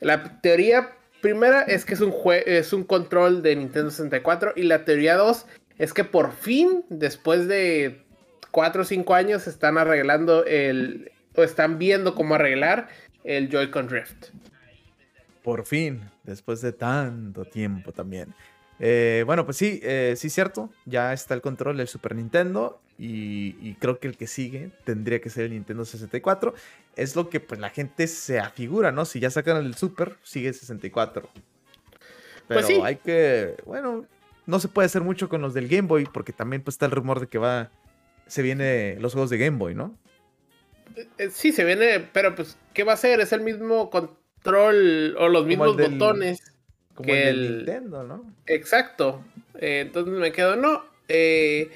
[0.00, 2.12] la teoría primera es que es un,
[2.46, 5.46] es un control de Nintendo 64 y la teoría 2
[5.78, 8.02] es que por fin, después de
[8.50, 12.88] 4 o 5 años, están arreglando el, o están viendo cómo arreglar
[13.22, 14.30] el Joy-Con Drift.
[15.44, 18.34] Por fin, después de tanto tiempo también.
[18.80, 20.70] Eh, bueno, pues sí, eh, sí, cierto.
[20.86, 22.80] Ya está el control del Super Nintendo.
[22.98, 26.54] Y, creo que el que sigue tendría que ser el Nintendo 64.
[26.96, 29.06] Es lo que pues la gente se afigura, ¿no?
[29.06, 31.28] Si ya sacan el Super, sigue el 64.
[32.48, 33.54] Pero pues hay que.
[33.64, 34.04] Bueno,
[34.46, 36.06] no se puede hacer mucho con los del Game Boy.
[36.12, 37.70] Porque también pues, está el rumor de que va.
[38.26, 39.96] Se viene los juegos de Game Boy, ¿no?
[41.16, 42.00] Eh, sí, se viene.
[42.00, 43.20] Pero pues, ¿qué va a ser?
[43.20, 46.50] Es el mismo control o los mismos botones
[47.02, 48.24] que el, Nintendo, ¿no?
[48.46, 49.24] Exacto.
[49.58, 50.84] Eh, entonces me quedo, no.
[51.08, 51.70] Eh,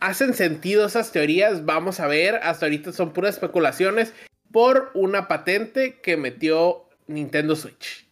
[0.00, 1.64] hacen sentido esas teorías.
[1.64, 2.36] Vamos a ver.
[2.36, 4.12] Hasta ahorita son puras especulaciones
[4.52, 8.06] por una patente que metió Nintendo Switch.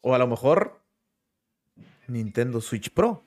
[0.00, 0.80] O a lo mejor
[2.06, 3.22] Nintendo Switch Pro.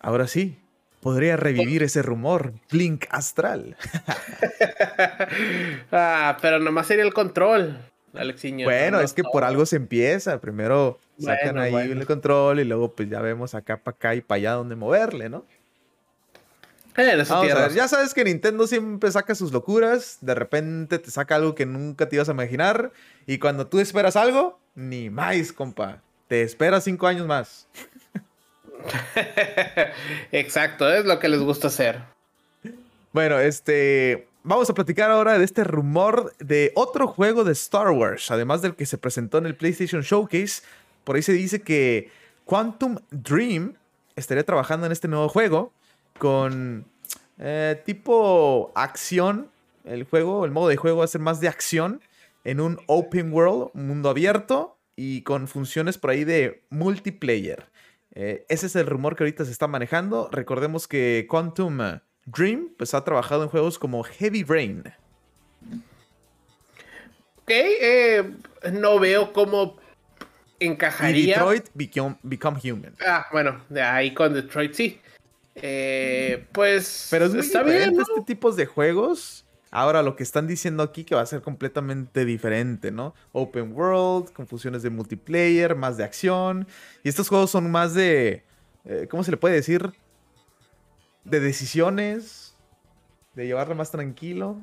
[0.00, 0.58] Ahora sí.
[1.00, 3.76] podría revivir ese rumor, Blink Astral.
[5.92, 7.76] ah, pero nomás sería el control,
[8.14, 8.66] Alexiño.
[8.66, 10.40] Bueno, es que por algo se empieza.
[10.40, 14.36] Primero sacan ahí el control y luego pues ya vemos acá para acá y para
[14.36, 15.44] allá donde moverle, ¿no?
[17.74, 22.08] ya sabes que Nintendo siempre saca sus locuras, de repente te saca algo que nunca
[22.08, 22.92] te ibas a imaginar
[23.26, 26.02] y cuando tú esperas algo, ni más, compa.
[26.28, 27.66] Te esperas cinco años más.
[30.32, 32.00] Exacto, es lo que les gusta hacer.
[33.12, 34.28] Bueno, este.
[34.44, 38.74] Vamos a platicar ahora de este rumor de otro juego de Star Wars, además del
[38.74, 40.62] que se presentó en el PlayStation Showcase.
[41.04, 42.10] Por ahí se dice que
[42.44, 43.74] Quantum Dream
[44.16, 45.72] estaría trabajando en este nuevo juego
[46.18, 46.84] con
[47.38, 49.50] eh, tipo acción.
[49.84, 52.00] El juego, el modo de juego va a ser más de acción
[52.44, 57.66] en un open world, un mundo abierto y con funciones por ahí de multiplayer.
[58.14, 60.28] Eh, ese es el rumor que ahorita se está manejando.
[60.30, 61.78] Recordemos que Quantum
[62.26, 64.84] Dream pues, ha trabajado en juegos como Heavy Rain.
[67.42, 68.30] Ok, eh,
[68.72, 69.76] no veo cómo
[70.64, 71.36] encajaría.
[71.36, 72.94] Detroit Become, Human.
[73.06, 75.00] Ah, bueno, de ahí con Detroit sí.
[75.54, 77.08] Eh, pues.
[77.10, 79.44] Pero es muy está bien, este tipo de juegos.
[79.70, 83.14] Ahora lo que están diciendo aquí que va a ser completamente diferente, ¿no?
[83.32, 86.66] Open world, con funciones de multiplayer, más de acción.
[87.02, 88.44] Y estos juegos son más de.
[88.84, 89.90] Eh, ¿Cómo se le puede decir?
[91.24, 92.54] De decisiones.
[93.34, 94.60] De llevarlo más tranquilo.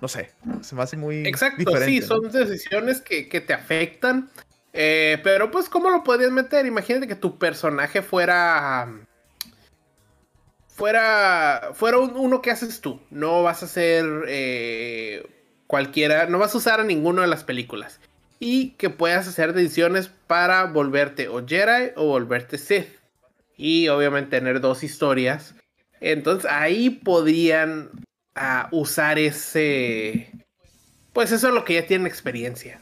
[0.00, 0.30] No sé.
[0.60, 1.26] Se me hace muy.
[1.26, 4.28] Exacto, sí, son decisiones que, te afectan.
[4.76, 6.66] Eh, pero pues, ¿cómo lo podrías meter?
[6.66, 8.88] Imagínate que tu personaje fuera
[10.74, 13.00] fuera, fuera uno que haces tú.
[13.10, 15.26] No vas a hacer eh,
[15.66, 18.00] cualquiera, no vas a usar a ninguno de las películas.
[18.40, 22.88] Y que puedas hacer decisiones para volverte o Jedi o volverte Sith.
[23.56, 25.54] Y obviamente tener dos historias.
[26.00, 27.90] Entonces ahí podrían
[28.34, 30.32] ah, usar ese...
[31.12, 32.80] Pues eso es lo que ya tienen experiencia.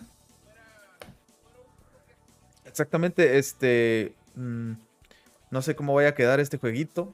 [2.73, 4.15] Exactamente, este...
[4.35, 4.73] Mm,
[5.51, 7.13] no sé cómo vaya a quedar este jueguito.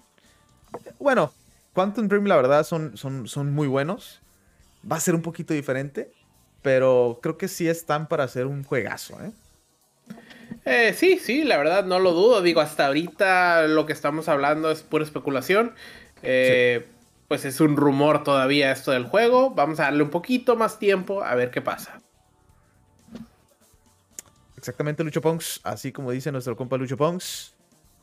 [1.01, 1.33] Bueno,
[1.73, 4.23] Quantum Dream, la verdad, son, son, son muy buenos.
[4.91, 6.13] Va a ser un poquito diferente,
[6.63, 9.33] pero creo que sí están para hacer un juegazo, ¿eh?
[10.65, 10.95] ¿eh?
[10.97, 12.41] sí, sí, la verdad no lo dudo.
[12.41, 15.75] Digo, hasta ahorita lo que estamos hablando es pura especulación.
[16.23, 16.87] Eh,
[17.27, 19.51] pues es un rumor todavía esto del juego.
[19.51, 22.01] Vamos a darle un poquito más tiempo a ver qué pasa.
[24.69, 25.61] Exactamente, Lucho Ponks.
[25.65, 27.55] Así como dice nuestro compa Lucho Ponks.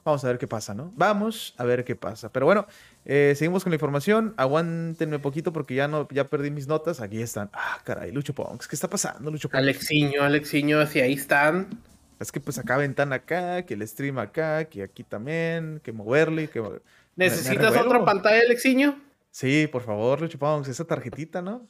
[0.03, 0.91] Vamos a ver qué pasa, ¿no?
[0.95, 2.31] Vamos a ver qué pasa.
[2.31, 2.65] Pero bueno,
[3.05, 4.33] eh, seguimos con la información.
[4.35, 7.01] Aguántenme poquito porque ya no, ya perdí mis notas.
[7.01, 7.51] Aquí están.
[7.53, 8.67] Ah, caray, Lucho Ponks.
[8.67, 9.61] ¿Qué está pasando, Lucho Ponks?
[9.61, 11.69] Alexiño, Alexiño, si ahí están.
[12.19, 16.47] Es que pues acá ventana acá, que el stream acá, que aquí también, que moverle,
[16.47, 16.63] que...
[17.15, 18.99] ¿Necesitas otra pantalla, Alexiño?
[19.29, 21.67] Sí, por favor, Lucho Ponks, esa tarjetita, ¿no?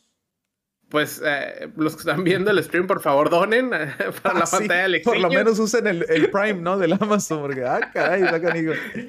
[0.89, 4.49] Pues eh, los que están viendo el stream, por favor, donen eh, para la ah,
[4.49, 6.77] pantalla de Por lo menos usen el, Prime, ¿no?
[6.77, 8.23] Del Amazon, porque, ah, caray,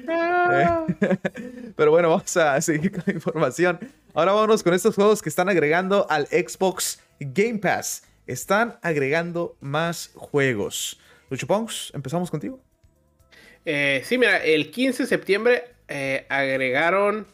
[0.09, 0.85] ah.
[0.89, 1.17] Eh,
[1.75, 3.79] pero bueno, vamos a seguir con la información.
[4.13, 8.03] Ahora vámonos con estos juegos que están agregando al Xbox Game Pass.
[8.25, 10.99] Están agregando más juegos.
[11.29, 12.59] Lucho Ponks, empezamos contigo.
[13.65, 15.63] sí, mira, el 15 de septiembre
[16.29, 17.27] agregaron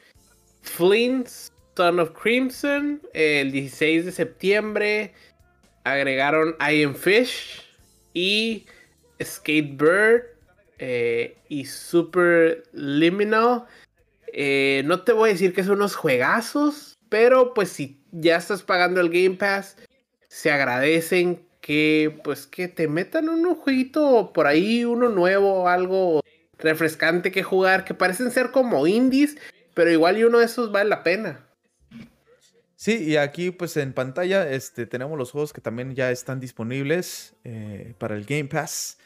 [0.61, 3.01] Flint's Son of Crimson.
[3.13, 5.13] El 16 de septiembre
[5.83, 7.63] agregaron Iron Fish
[8.13, 8.65] y
[9.21, 10.23] Skatebird
[10.79, 13.65] eh, y Super Liminal.
[14.27, 18.63] Eh, no te voy a decir que son unos juegazos, pero pues si ya estás
[18.63, 19.77] pagando el Game Pass,
[20.27, 26.21] se agradecen que pues que te metan un jueguito por ahí, uno nuevo, algo
[26.57, 29.37] refrescante que jugar, que parecen ser como indies,
[29.73, 31.45] pero igual y uno de esos vale la pena.
[32.83, 37.33] Sí, y aquí pues en pantalla este, tenemos los juegos que también ya están disponibles
[37.45, 38.97] eh, para el Game Pass.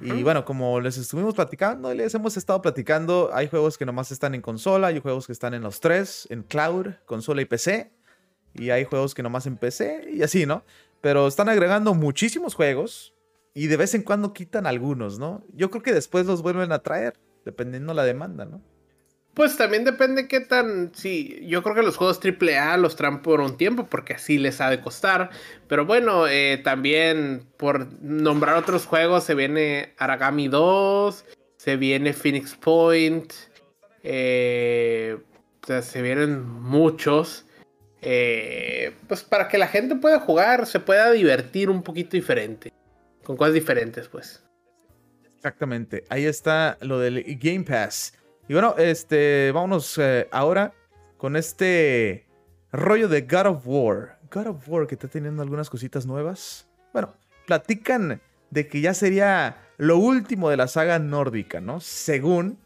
[0.00, 4.34] Y bueno, como les estuvimos platicando, les hemos estado platicando, hay juegos que nomás están
[4.34, 7.92] en consola, hay juegos que están en los tres, en cloud, consola y PC.
[8.54, 10.64] Y hay juegos que nomás en PC y así, ¿no?
[11.00, 13.14] Pero están agregando muchísimos juegos
[13.54, 15.44] y de vez en cuando quitan algunos, ¿no?
[15.54, 18.60] Yo creo que después los vuelven a traer, dependiendo la demanda, ¿no?
[19.34, 20.92] Pues también depende qué tan.
[20.94, 24.60] Sí, yo creo que los juegos AAA los traen por un tiempo porque así les
[24.60, 25.30] ha de costar.
[25.68, 31.24] Pero bueno, eh, también por nombrar otros juegos, se viene Aragami 2,
[31.56, 33.32] se viene Phoenix Point,
[34.02, 35.18] eh,
[35.62, 37.46] o sea, se vienen muchos.
[38.02, 42.72] Eh, pues para que la gente pueda jugar, se pueda divertir un poquito diferente.
[43.22, 44.42] Con cosas diferentes, pues.
[45.36, 46.04] Exactamente.
[46.08, 48.14] Ahí está lo del Game Pass.
[48.50, 50.74] Y bueno, este, vámonos eh, ahora
[51.18, 52.26] con este
[52.72, 54.18] rollo de God of War.
[54.28, 56.66] God of War que está teniendo algunas cositas nuevas.
[56.92, 57.14] Bueno,
[57.46, 61.78] platican de que ya sería lo último de la saga nórdica, ¿no?
[61.78, 62.58] Según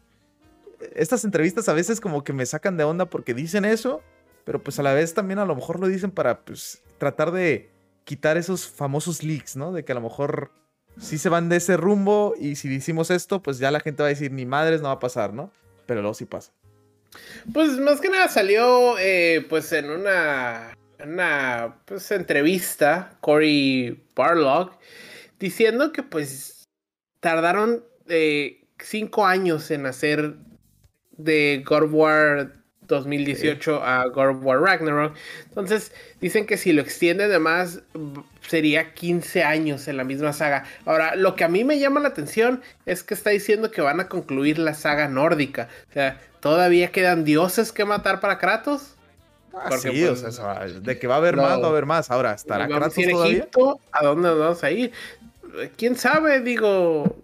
[0.95, 4.01] estas entrevistas a veces como que me sacan de onda porque dicen eso,
[4.43, 7.69] pero pues a la vez también a lo mejor lo dicen para pues tratar de
[8.05, 9.71] quitar esos famosos leaks, ¿no?
[9.71, 10.49] De que a lo mejor
[10.97, 14.07] sí se van de ese rumbo y si decimos esto, pues ya la gente va
[14.07, 15.51] a decir, ni madres no va a pasar, ¿no?
[15.85, 16.51] Pero luego sí pasa.
[17.53, 24.71] Pues más que nada salió eh, pues en una, una pues, entrevista Cory Barlog
[25.39, 26.67] diciendo que pues
[27.19, 30.35] tardaron eh, cinco años en hacer
[31.11, 35.15] de God of War 2018 a God of War Ragnarok.
[35.49, 37.81] Entonces, dicen que si lo extienden de más,
[38.47, 40.65] sería 15 años en la misma saga.
[40.85, 43.99] Ahora, lo que a mí me llama la atención es que está diciendo que van
[43.99, 45.69] a concluir la saga nórdica.
[45.89, 48.95] O sea, ¿todavía quedan dioses que matar para Kratos?
[49.53, 52.11] Ah, sí, pues, o sea, de que va a haber más, va a haber más.
[52.11, 53.37] Ahora, ¿estará Kratos todavía?
[53.37, 54.91] Egipto, ¿A dónde vamos a ir?
[55.77, 56.41] ¿Quién sabe?
[56.41, 57.23] Digo,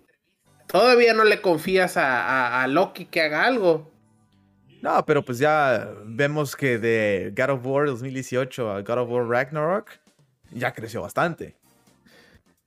[0.68, 3.91] todavía no le confías a Loki que haga algo.
[4.82, 9.28] No, pero pues ya vemos que de God of War 2018 a God of War
[9.28, 9.90] Ragnarok
[10.52, 11.56] ya creció bastante.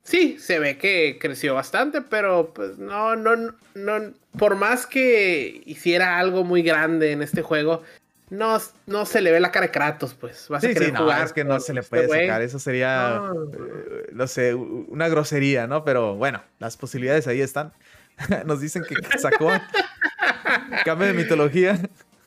[0.02, 6.18] Sí, se ve que creció bastante, pero pues no, no, no, por más que hiciera
[6.18, 7.82] algo muy grande en este juego,
[8.28, 10.48] no, no se le ve la cara de Kratos, pues.
[10.50, 14.08] Vas sí, a sí, no, es que no se le puede sacar, eso sería, eh,
[14.12, 14.26] no.
[14.26, 15.84] sé, una grosería, ¿no?
[15.84, 17.72] Pero bueno, las posibilidades ahí están.
[18.44, 19.50] Nos dicen que sacó
[20.84, 21.78] cambio de mitología.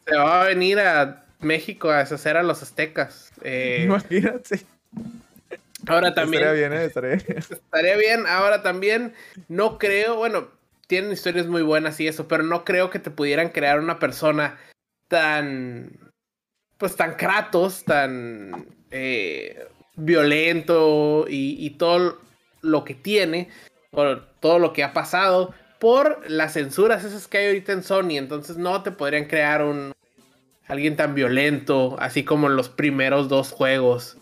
[0.07, 3.31] Se va a venir a México a deshacer a los aztecas.
[3.43, 4.61] Eh, Imagínate.
[5.87, 6.43] Ahora también.
[6.43, 6.85] Estaría bien, ¿eh?
[6.85, 7.37] Estaría bien.
[7.49, 8.27] Estaría bien.
[8.27, 9.13] Ahora también,
[9.47, 10.49] no creo, bueno,
[10.87, 14.57] tienen historias muy buenas y eso, pero no creo que te pudieran crear una persona
[15.07, 15.91] tan.
[16.77, 18.67] Pues tan kratos, tan.
[18.91, 22.19] Eh, violento y, y todo
[22.61, 23.49] lo que tiene,
[23.91, 28.17] por todo lo que ha pasado, por las censuras esas que hay ahorita en Sony.
[28.17, 29.93] Entonces no te podrían crear un
[30.67, 34.17] alguien tan violento, así como en los primeros dos juegos.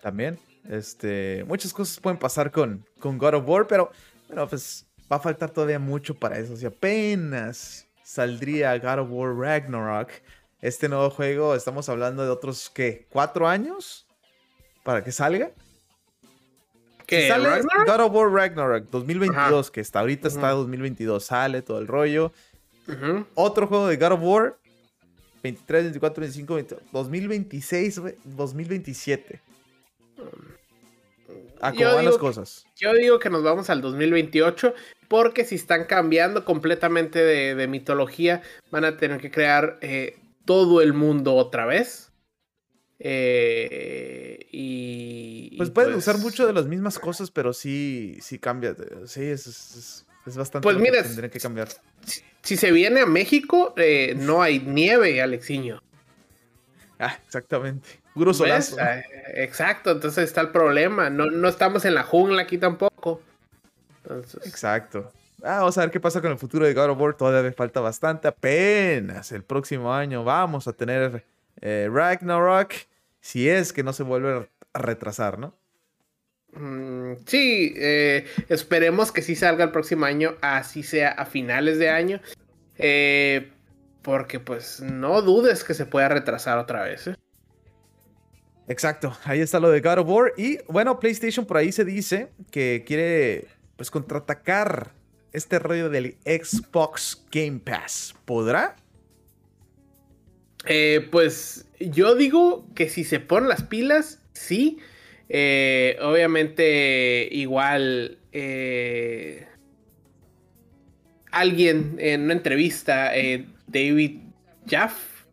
[0.00, 0.38] También,
[0.68, 3.90] este, muchas cosas pueden pasar con, con God of War, pero
[4.28, 6.56] bueno, pues va a faltar todavía mucho para eso.
[6.56, 10.10] Si apenas saldría God of War Ragnarok,
[10.60, 13.06] este nuevo juego, estamos hablando de otros, ¿qué?
[13.10, 14.06] ¿Cuatro años?
[14.82, 15.50] Para que salga.
[17.06, 17.28] ¿Qué?
[17.28, 22.32] sale God of War Ragnarok 2022, que hasta ahorita está 2022, sale todo el rollo.
[23.34, 24.58] Otro juego de God of War
[25.42, 26.60] 23, 24, 25,
[26.92, 29.40] 2026, 2027.
[31.60, 32.66] ¿A cómo van las cosas?
[32.76, 34.74] yo digo que nos vamos al 2028
[35.08, 40.92] porque si están cambiando completamente de, mitología van a tener que crear eh, todo el
[40.92, 42.10] mundo otra vez.
[42.98, 45.56] Eh, y.
[45.56, 48.76] Pues pueden usar pues mucho de las mismas cosas, pero sí, sí cambia.
[49.06, 50.62] Sí, es, bastante.
[50.62, 51.68] Pues mira, tendrían que cambiar.
[52.04, 55.82] Si, se viene a México, eh, no hay nieve, Alexiño.
[56.98, 57.88] Ah, exactamente.
[58.14, 59.02] Puro ah,
[59.34, 61.08] exacto, entonces está el problema.
[61.08, 63.22] No, no estamos en la jungla aquí tampoco.
[64.44, 65.10] Exacto.
[65.42, 67.14] Ah, vamos a ver qué pasa con el futuro de God of War.
[67.14, 68.28] Todavía falta bastante.
[68.28, 71.24] Apenas el próximo año vamos a tener
[71.60, 72.74] eh, Ragnarok
[73.20, 75.54] si es que no se vuelve a retrasar, ¿no?
[76.52, 81.90] Mm, sí, eh, esperemos que sí salga el próximo año, así sea a finales de
[81.90, 82.20] año.
[82.78, 83.50] Eh,
[84.02, 87.10] porque pues no dudes que se pueda retrasar otra vez.
[88.68, 90.32] Exacto, ahí está lo de God of War.
[90.36, 94.92] Y bueno, PlayStation por ahí se dice que quiere pues contraatacar
[95.32, 98.14] este rollo del Xbox Game Pass.
[98.24, 98.76] ¿Podrá?
[100.66, 104.78] Eh, pues yo digo que si se ponen las pilas, sí.
[105.34, 109.46] Eh, obviamente, igual eh,
[111.30, 113.12] alguien en una entrevista,
[113.66, 114.18] David
[114.68, 115.24] Jaff,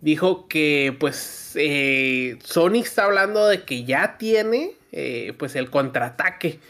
[0.00, 1.56] dijo que pues
[2.44, 4.70] Sony está hablando de que ya tiene
[5.36, 6.60] pues el contraataque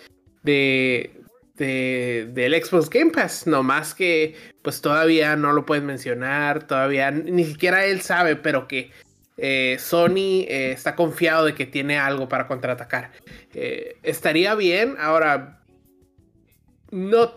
[0.43, 1.25] de,
[1.57, 7.11] de, del Xbox Game Pass, no más que pues todavía no lo pueden mencionar, todavía
[7.11, 8.91] ni siquiera él sabe, pero que
[9.37, 13.11] eh, Sony eh, está confiado de que tiene algo para contraatacar.
[13.53, 15.61] Eh, estaría bien, ahora
[16.91, 17.35] no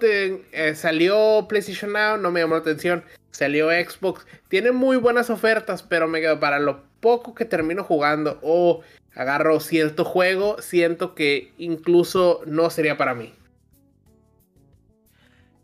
[0.76, 6.08] salió PlayStation Now, no me llamó la atención, salió Xbox, tiene muy buenas ofertas, pero
[6.08, 8.82] me quedo para lo poco que termino jugando o
[9.16, 13.34] agarro cierto juego, siento que incluso no sería para mí.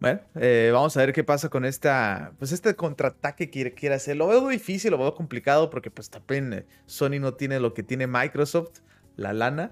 [0.03, 4.17] Bueno, eh, vamos a ver qué pasa con esta, pues este contraataque que quiere hacer.
[4.17, 7.83] Lo veo difícil, lo veo complicado porque pues también eh, Sony no tiene lo que
[7.83, 8.79] tiene Microsoft,
[9.15, 9.71] la lana.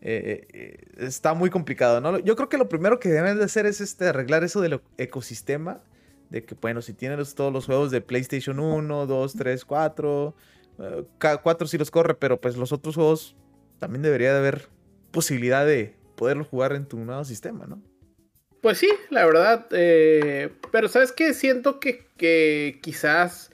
[0.00, 2.18] Eh, está muy complicado, ¿no?
[2.18, 5.80] Yo creo que lo primero que deben de hacer es este, arreglar eso del ecosistema.
[6.28, 10.34] De que, bueno, si tienen todos los juegos de PlayStation 1, 2, 3, 4,
[11.20, 13.36] 4 sí los corre, pero pues los otros juegos
[13.78, 14.70] también debería de haber
[15.12, 17.80] posibilidad de poderlos jugar en tu nuevo sistema, ¿no?
[18.60, 19.66] Pues sí, la verdad.
[19.70, 23.50] Eh, pero sabes que siento que, que, quizás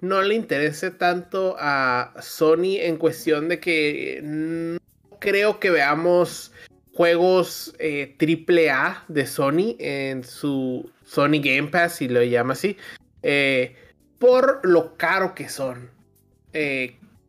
[0.00, 4.78] no le interese tanto a Sony en cuestión de que no
[5.18, 6.52] creo que veamos
[6.94, 12.76] juegos eh, triple A de Sony en su Sony Game Pass, si lo llama así,
[13.22, 13.76] eh,
[14.18, 15.90] por lo caro que son.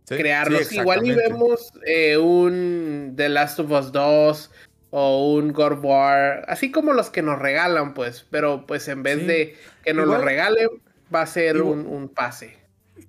[0.08, 0.72] crearlos.
[0.72, 1.72] Igual y vemos
[2.20, 4.52] un The Last of Us 2
[4.92, 9.26] o un God War, así como los que nos regalan, pues, pero pues en vez
[9.26, 10.68] de que nos lo regalen,
[11.14, 12.58] va a ser un, pase.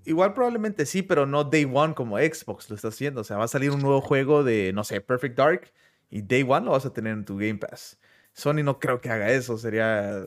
[0.05, 3.20] Igual probablemente sí, pero no Day One como Xbox lo está haciendo.
[3.20, 5.72] O sea, va a salir un nuevo juego de, no sé, Perfect Dark
[6.09, 7.99] y Day One lo vas a tener en tu Game Pass.
[8.33, 10.24] Sony no creo que haga eso, sería...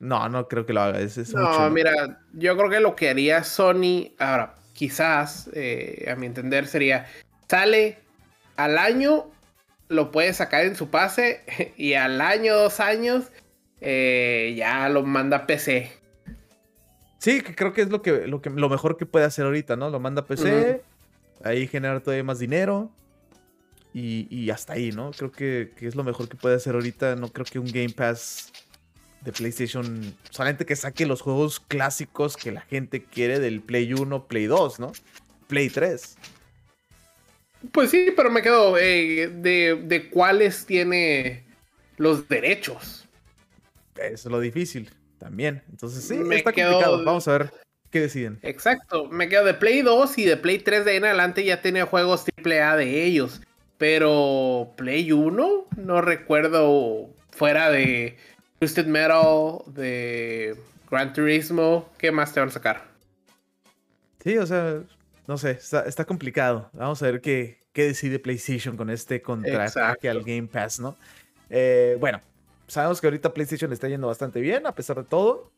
[0.00, 1.00] No, no creo que lo haga.
[1.00, 6.26] Es, no, mira, yo creo que lo que haría Sony, ahora, quizás, eh, a mi
[6.26, 7.06] entender, sería,
[7.48, 7.98] sale
[8.56, 9.30] al año
[9.88, 11.42] lo puede sacar en su pase
[11.76, 13.24] y al año, dos años,
[13.80, 15.90] eh, ya lo manda a PC.
[17.18, 19.76] Sí, que creo que es lo que, lo que lo mejor que puede hacer ahorita,
[19.76, 19.90] ¿no?
[19.90, 20.82] Lo manda a PC,
[21.42, 22.92] ahí genera todavía más dinero
[23.92, 25.10] y, hasta ahí, ¿no?
[25.10, 27.16] Creo que, es lo mejor que puede hacer ahorita.
[27.16, 28.52] No creo que un Game Pass
[29.22, 34.28] de PlayStation, solamente que saque los juegos clásicos que la gente quiere del Play 1,
[34.28, 34.92] Play 2, ¿no?
[35.48, 36.16] Play 3.
[37.72, 41.44] Pues sí, pero me quedo eh, de, cuáles tiene
[41.96, 43.06] los derechos.
[43.96, 45.62] Es lo difícil también.
[45.70, 47.04] Entonces sí, me está complicado.
[47.04, 47.52] Vamos a ver
[47.90, 48.38] qué deciden.
[48.42, 49.06] Exacto.
[49.06, 52.24] Me quedo de Play 2 y de Play 3 de en adelante ya tenía juegos
[52.44, 53.40] AAA de ellos.
[53.76, 58.16] Pero Play 1 no recuerdo fuera de
[58.60, 60.56] Twisted Metal, de
[60.90, 61.88] Gran Turismo.
[61.98, 62.88] ¿Qué más te van a sacar?
[64.22, 64.82] Sí, o sea,
[65.28, 66.70] no sé, está, complicado.
[66.72, 70.96] Vamos a ver qué, qué, decide PlayStation con este contraataque al Game Pass, ¿no?
[71.50, 72.22] Eh, bueno,
[72.66, 75.52] sabemos que ahorita PlayStation está yendo bastante bien, a pesar de todo.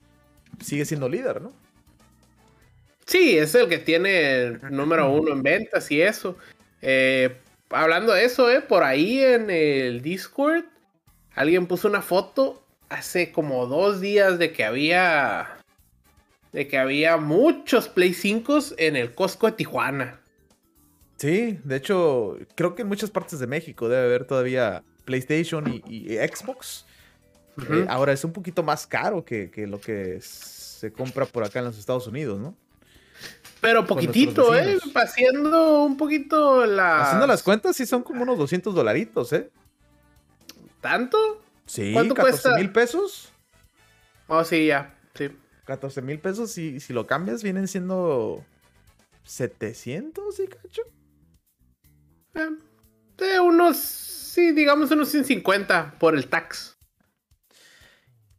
[0.61, 1.53] Sigue siendo líder, ¿no?
[3.07, 6.37] Sí, es el que tiene el número uno en ventas y eso.
[6.83, 7.37] Eh,
[7.71, 10.65] hablando de eso, eh, por ahí en el Discord,
[11.37, 15.60] alguien puso una foto hace como dos días de que había
[16.53, 20.21] de que había muchos Play 5 en el Costco de Tijuana.
[21.17, 26.17] Sí, de hecho, creo que en muchas partes de México debe haber todavía PlayStation y,
[26.17, 26.87] Xbox.
[27.69, 31.67] Eh, ahora es un poquito más caro que, lo que se compra por acá en
[31.67, 32.57] los Estados Unidos, ¿no?
[33.61, 34.79] Pero poquitito, ¿eh?
[34.95, 37.03] Haciendo un poquito la.
[37.03, 39.51] Haciendo las cuentas, sí son como unos 200 dolaritos, ¿eh?
[40.81, 41.43] ¿Tanto?
[41.67, 43.31] Sí, ¿Cuánto 14 mil pesos.
[44.27, 45.29] Oh, sí, ya, sí.
[45.71, 48.45] 14 mil pesos, y si lo cambias, vienen siendo
[49.23, 50.83] 700, ¿sí, cacho?
[52.35, 52.57] Eh,
[53.17, 56.77] de unos, sí, digamos unos 150 por el tax.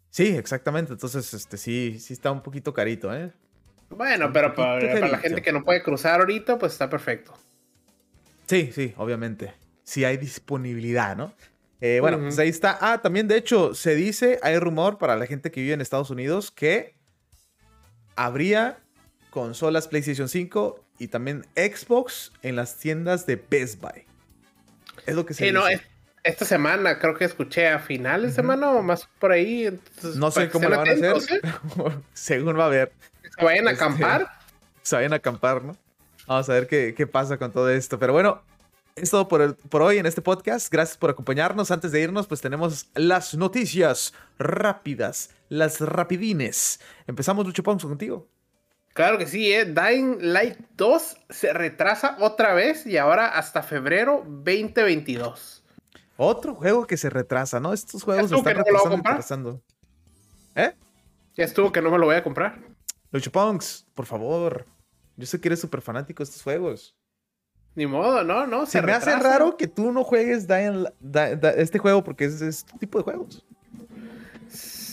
[0.10, 0.92] Sí, exactamente.
[0.92, 3.32] Entonces, este sí, sí está un poquito carito, ¿eh?
[3.90, 7.34] Bueno, pero para, la gente que no puede cruzar ahorita, pues está perfecto.
[8.46, 9.54] Sí, sí, obviamente.
[9.84, 11.34] Si hay disponibilidad, ¿no?
[11.80, 12.78] Eh, bueno, pues ahí está.
[12.82, 16.10] Ah, también de hecho se dice, hay rumor para la gente que vive en Estados
[16.10, 17.01] Unidos que
[18.16, 18.80] habría
[19.30, 24.06] consolas PlayStation 5 y también Xbox en las tiendas de Best Buy.
[25.06, 25.64] Es lo que se sí, No,
[26.24, 29.80] esta semana creo que escuché a finales de semana o más por ahí.
[30.16, 31.16] no sé cómo lo van a hacer.
[31.16, 31.42] ¿eh?
[32.14, 32.92] Según va a haber.
[33.38, 34.28] ¿Se vayan a este, acampar?
[34.84, 35.76] Se vayan a acampar, ¿no?
[36.28, 37.98] Vamos a ver qué, qué pasa con todo esto.
[37.98, 38.42] Pero bueno,
[38.96, 40.72] es todo por, por, hoy en este podcast.
[40.72, 41.72] Gracias por acompañarnos.
[41.72, 46.80] Antes de irnos, pues tenemos las noticias rápidas, las rapidines.
[47.08, 48.28] Empezamos, Lucho Ponzo, contigo.
[48.94, 49.66] Claro que sí, ¿eh?
[49.66, 55.64] Dying Light 2 se retrasa otra vez y ahora hasta febrero 2022.
[56.18, 57.74] Otro juego que se retrasa, ¿no?
[57.74, 59.62] Estos juegos se están retrasando,
[60.56, 60.76] ¿Eh?
[61.36, 62.60] Ya estuvo que no me lo voy a comprar.
[63.12, 64.66] Lucho Punks, por favor.
[65.16, 66.96] Yo sé que eres súper fanático de estos juegos.
[67.76, 68.66] Ni modo, no, no.
[68.66, 70.46] Se, me hace raro que tú no juegues
[71.58, 73.46] este juego porque es, este tipo de juegos.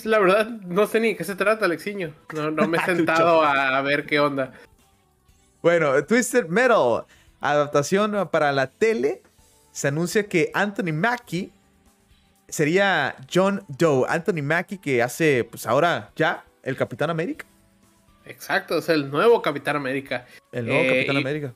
[0.04, 2.14] La verdad, no sé ni de qué se trata, Alexiño.
[2.34, 4.52] No, no me he sentado a, ver qué onda.
[5.60, 7.04] Bueno, Twisted Metal,
[7.40, 9.22] adaptación para la tele.
[9.72, 11.52] Se anuncia que Anthony Mackie
[12.48, 17.44] sería John Doe, Anthony Mackie, que hace, pues ahora ya, el Capitán América.
[18.24, 20.26] Exacto, es el nuevo Capitán América.
[20.52, 21.54] El nuevo eh, Capitán América.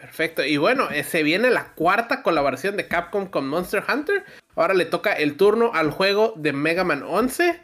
[0.00, 0.44] Perfecto.
[0.44, 4.24] Y bueno, eh, se viene la cuarta colaboración de Capcom con Monster Hunter.
[4.56, 7.60] Ahora le toca el turno al juego de Mega Man 11.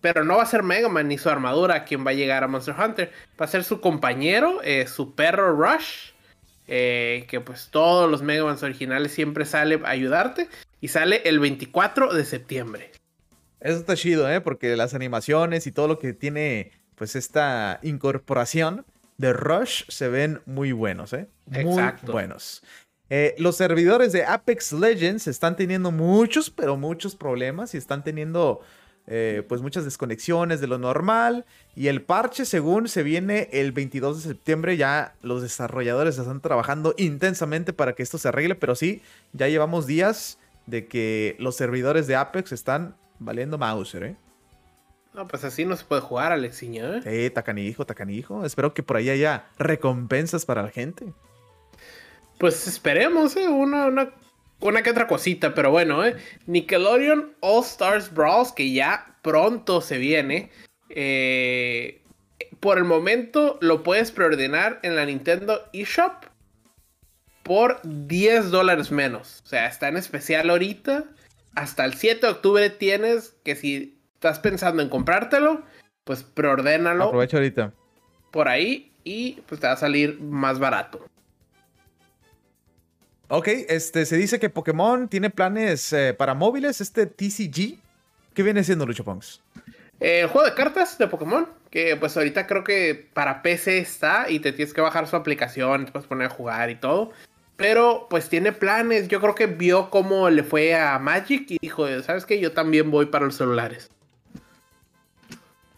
[0.00, 2.48] Pero no va a ser Mega Man ni su armadura quien va a llegar a
[2.48, 3.12] Monster Hunter.
[3.40, 6.12] Va a ser su compañero, eh, su perro Rush.
[6.70, 10.48] Eh, que pues todos los Mega Man originales siempre sale a ayudarte.
[10.80, 12.92] Y sale el 24 de septiembre.
[13.60, 14.40] Eso está chido, ¿eh?
[14.40, 18.84] Porque las animaciones y todo lo que tiene pues esta incorporación
[19.18, 21.28] de Rush se ven muy buenos, ¿eh?
[21.46, 22.62] Muy buenos.
[23.10, 28.60] Eh, los servidores de Apex Legends están teniendo muchos, pero muchos problemas y están teniendo
[29.06, 31.46] eh, pues muchas desconexiones de lo normal.
[31.74, 36.94] Y el parche, según se viene el 22 de septiembre, ya los desarrolladores están trabajando
[36.96, 38.54] intensamente para que esto se arregle.
[38.54, 39.02] Pero sí,
[39.32, 44.16] ya llevamos días de que los servidores de Apex están valiendo Mauser, ¿eh?
[45.14, 47.02] No, pues así no se puede jugar, Alexiño, ¿eh?
[47.02, 48.44] Sí, tacanijo, tacanijo.
[48.44, 51.12] Espero que por ahí haya recompensas para la gente.
[52.38, 53.48] Pues esperemos, ¿eh?
[53.48, 54.12] Una, una
[54.60, 56.16] una que otra cosita, pero bueno, ¿eh?
[56.46, 60.50] Nickelodeon All Stars Brawls, que ya pronto se viene.
[60.90, 62.02] Eh,
[62.60, 66.24] por el momento lo puedes preordenar en la Nintendo eShop
[67.44, 69.42] por 10 dólares menos.
[69.44, 71.04] O sea, está en especial ahorita.
[71.54, 75.62] Hasta el 7 de octubre tienes que si estás pensando en comprártelo,
[76.02, 77.04] pues preordénalo.
[77.04, 77.72] Aprovecha ahorita.
[78.32, 81.06] Por ahí y pues te va a salir más barato.
[83.28, 87.78] Ok, este, se dice que Pokémon tiene planes eh, para móviles, este TCG.
[88.34, 89.40] ¿Qué viene siendo Lucho Pongs?
[90.00, 94.28] Eh, el juego de cartas de Pokémon, que pues ahorita creo que para PC está
[94.28, 97.12] y te tienes que bajar su aplicación, te puedes poner a jugar y todo.
[97.56, 101.86] Pero pues tiene planes, yo creo que vio cómo le fue a Magic y dijo,
[102.02, 102.40] ¿sabes qué?
[102.40, 103.90] Yo también voy para los celulares.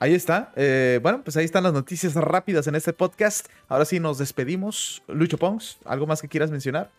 [0.00, 0.50] Ahí está.
[0.56, 3.46] Eh, bueno, pues ahí están las noticias rápidas en este podcast.
[3.68, 5.02] Ahora sí nos despedimos.
[5.06, 6.90] Lucho Pongs, ¿algo más que quieras mencionar?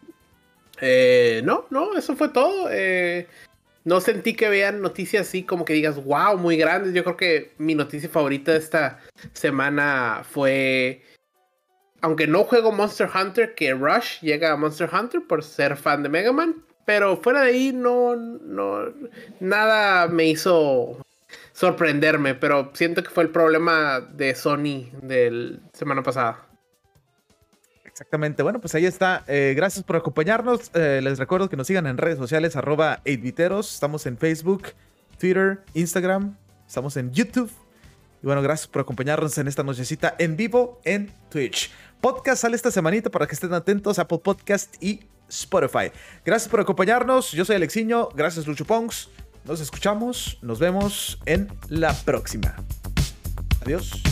[0.80, 2.68] Eh, no, no, eso fue todo.
[2.70, 3.28] Eh,
[3.86, 6.94] no sentí que vean noticias así como que digas, wow, muy grandes.
[6.94, 9.00] Yo creo que mi noticia favorita de esta
[9.34, 11.02] semana fue,
[12.02, 16.10] aunque no juego Monster Hunter, que Rush llega a Monster Hunter por ser fan de
[16.10, 16.64] Mega Man.
[16.86, 18.94] Pero fuera de ahí, no, no,
[19.40, 21.02] nada me hizo
[21.62, 22.34] sorprenderme.
[22.36, 26.48] Pero siento que fue el problema de Sony de semana pasada.
[27.86, 28.42] Exactamente.
[28.42, 29.24] Bueno, pues ahí está.
[29.28, 30.72] Eh, gracias por acompañarnos.
[30.74, 34.70] Eh, les recuerdo que nos sigan en redes sociales, arroba 8 Estamos en Facebook,
[35.20, 36.36] Twitter, Instagram.
[36.68, 37.52] Estamos en YouTube.
[38.24, 41.72] Y bueno, gracias por acompañarnos en esta nochecita en vivo en Twitch.
[42.02, 45.92] Podcast sale esta semanita para que estén atentos Apple Podcast y Spotify.
[46.26, 47.32] Gracias por acompañarnos.
[47.32, 48.10] Yo soy Alexiño.
[48.16, 49.10] Gracias, Lucho Pongs.
[49.46, 50.38] Nos escuchamos.
[50.42, 52.56] Nos vemos en la próxima.
[53.62, 54.11] Adiós.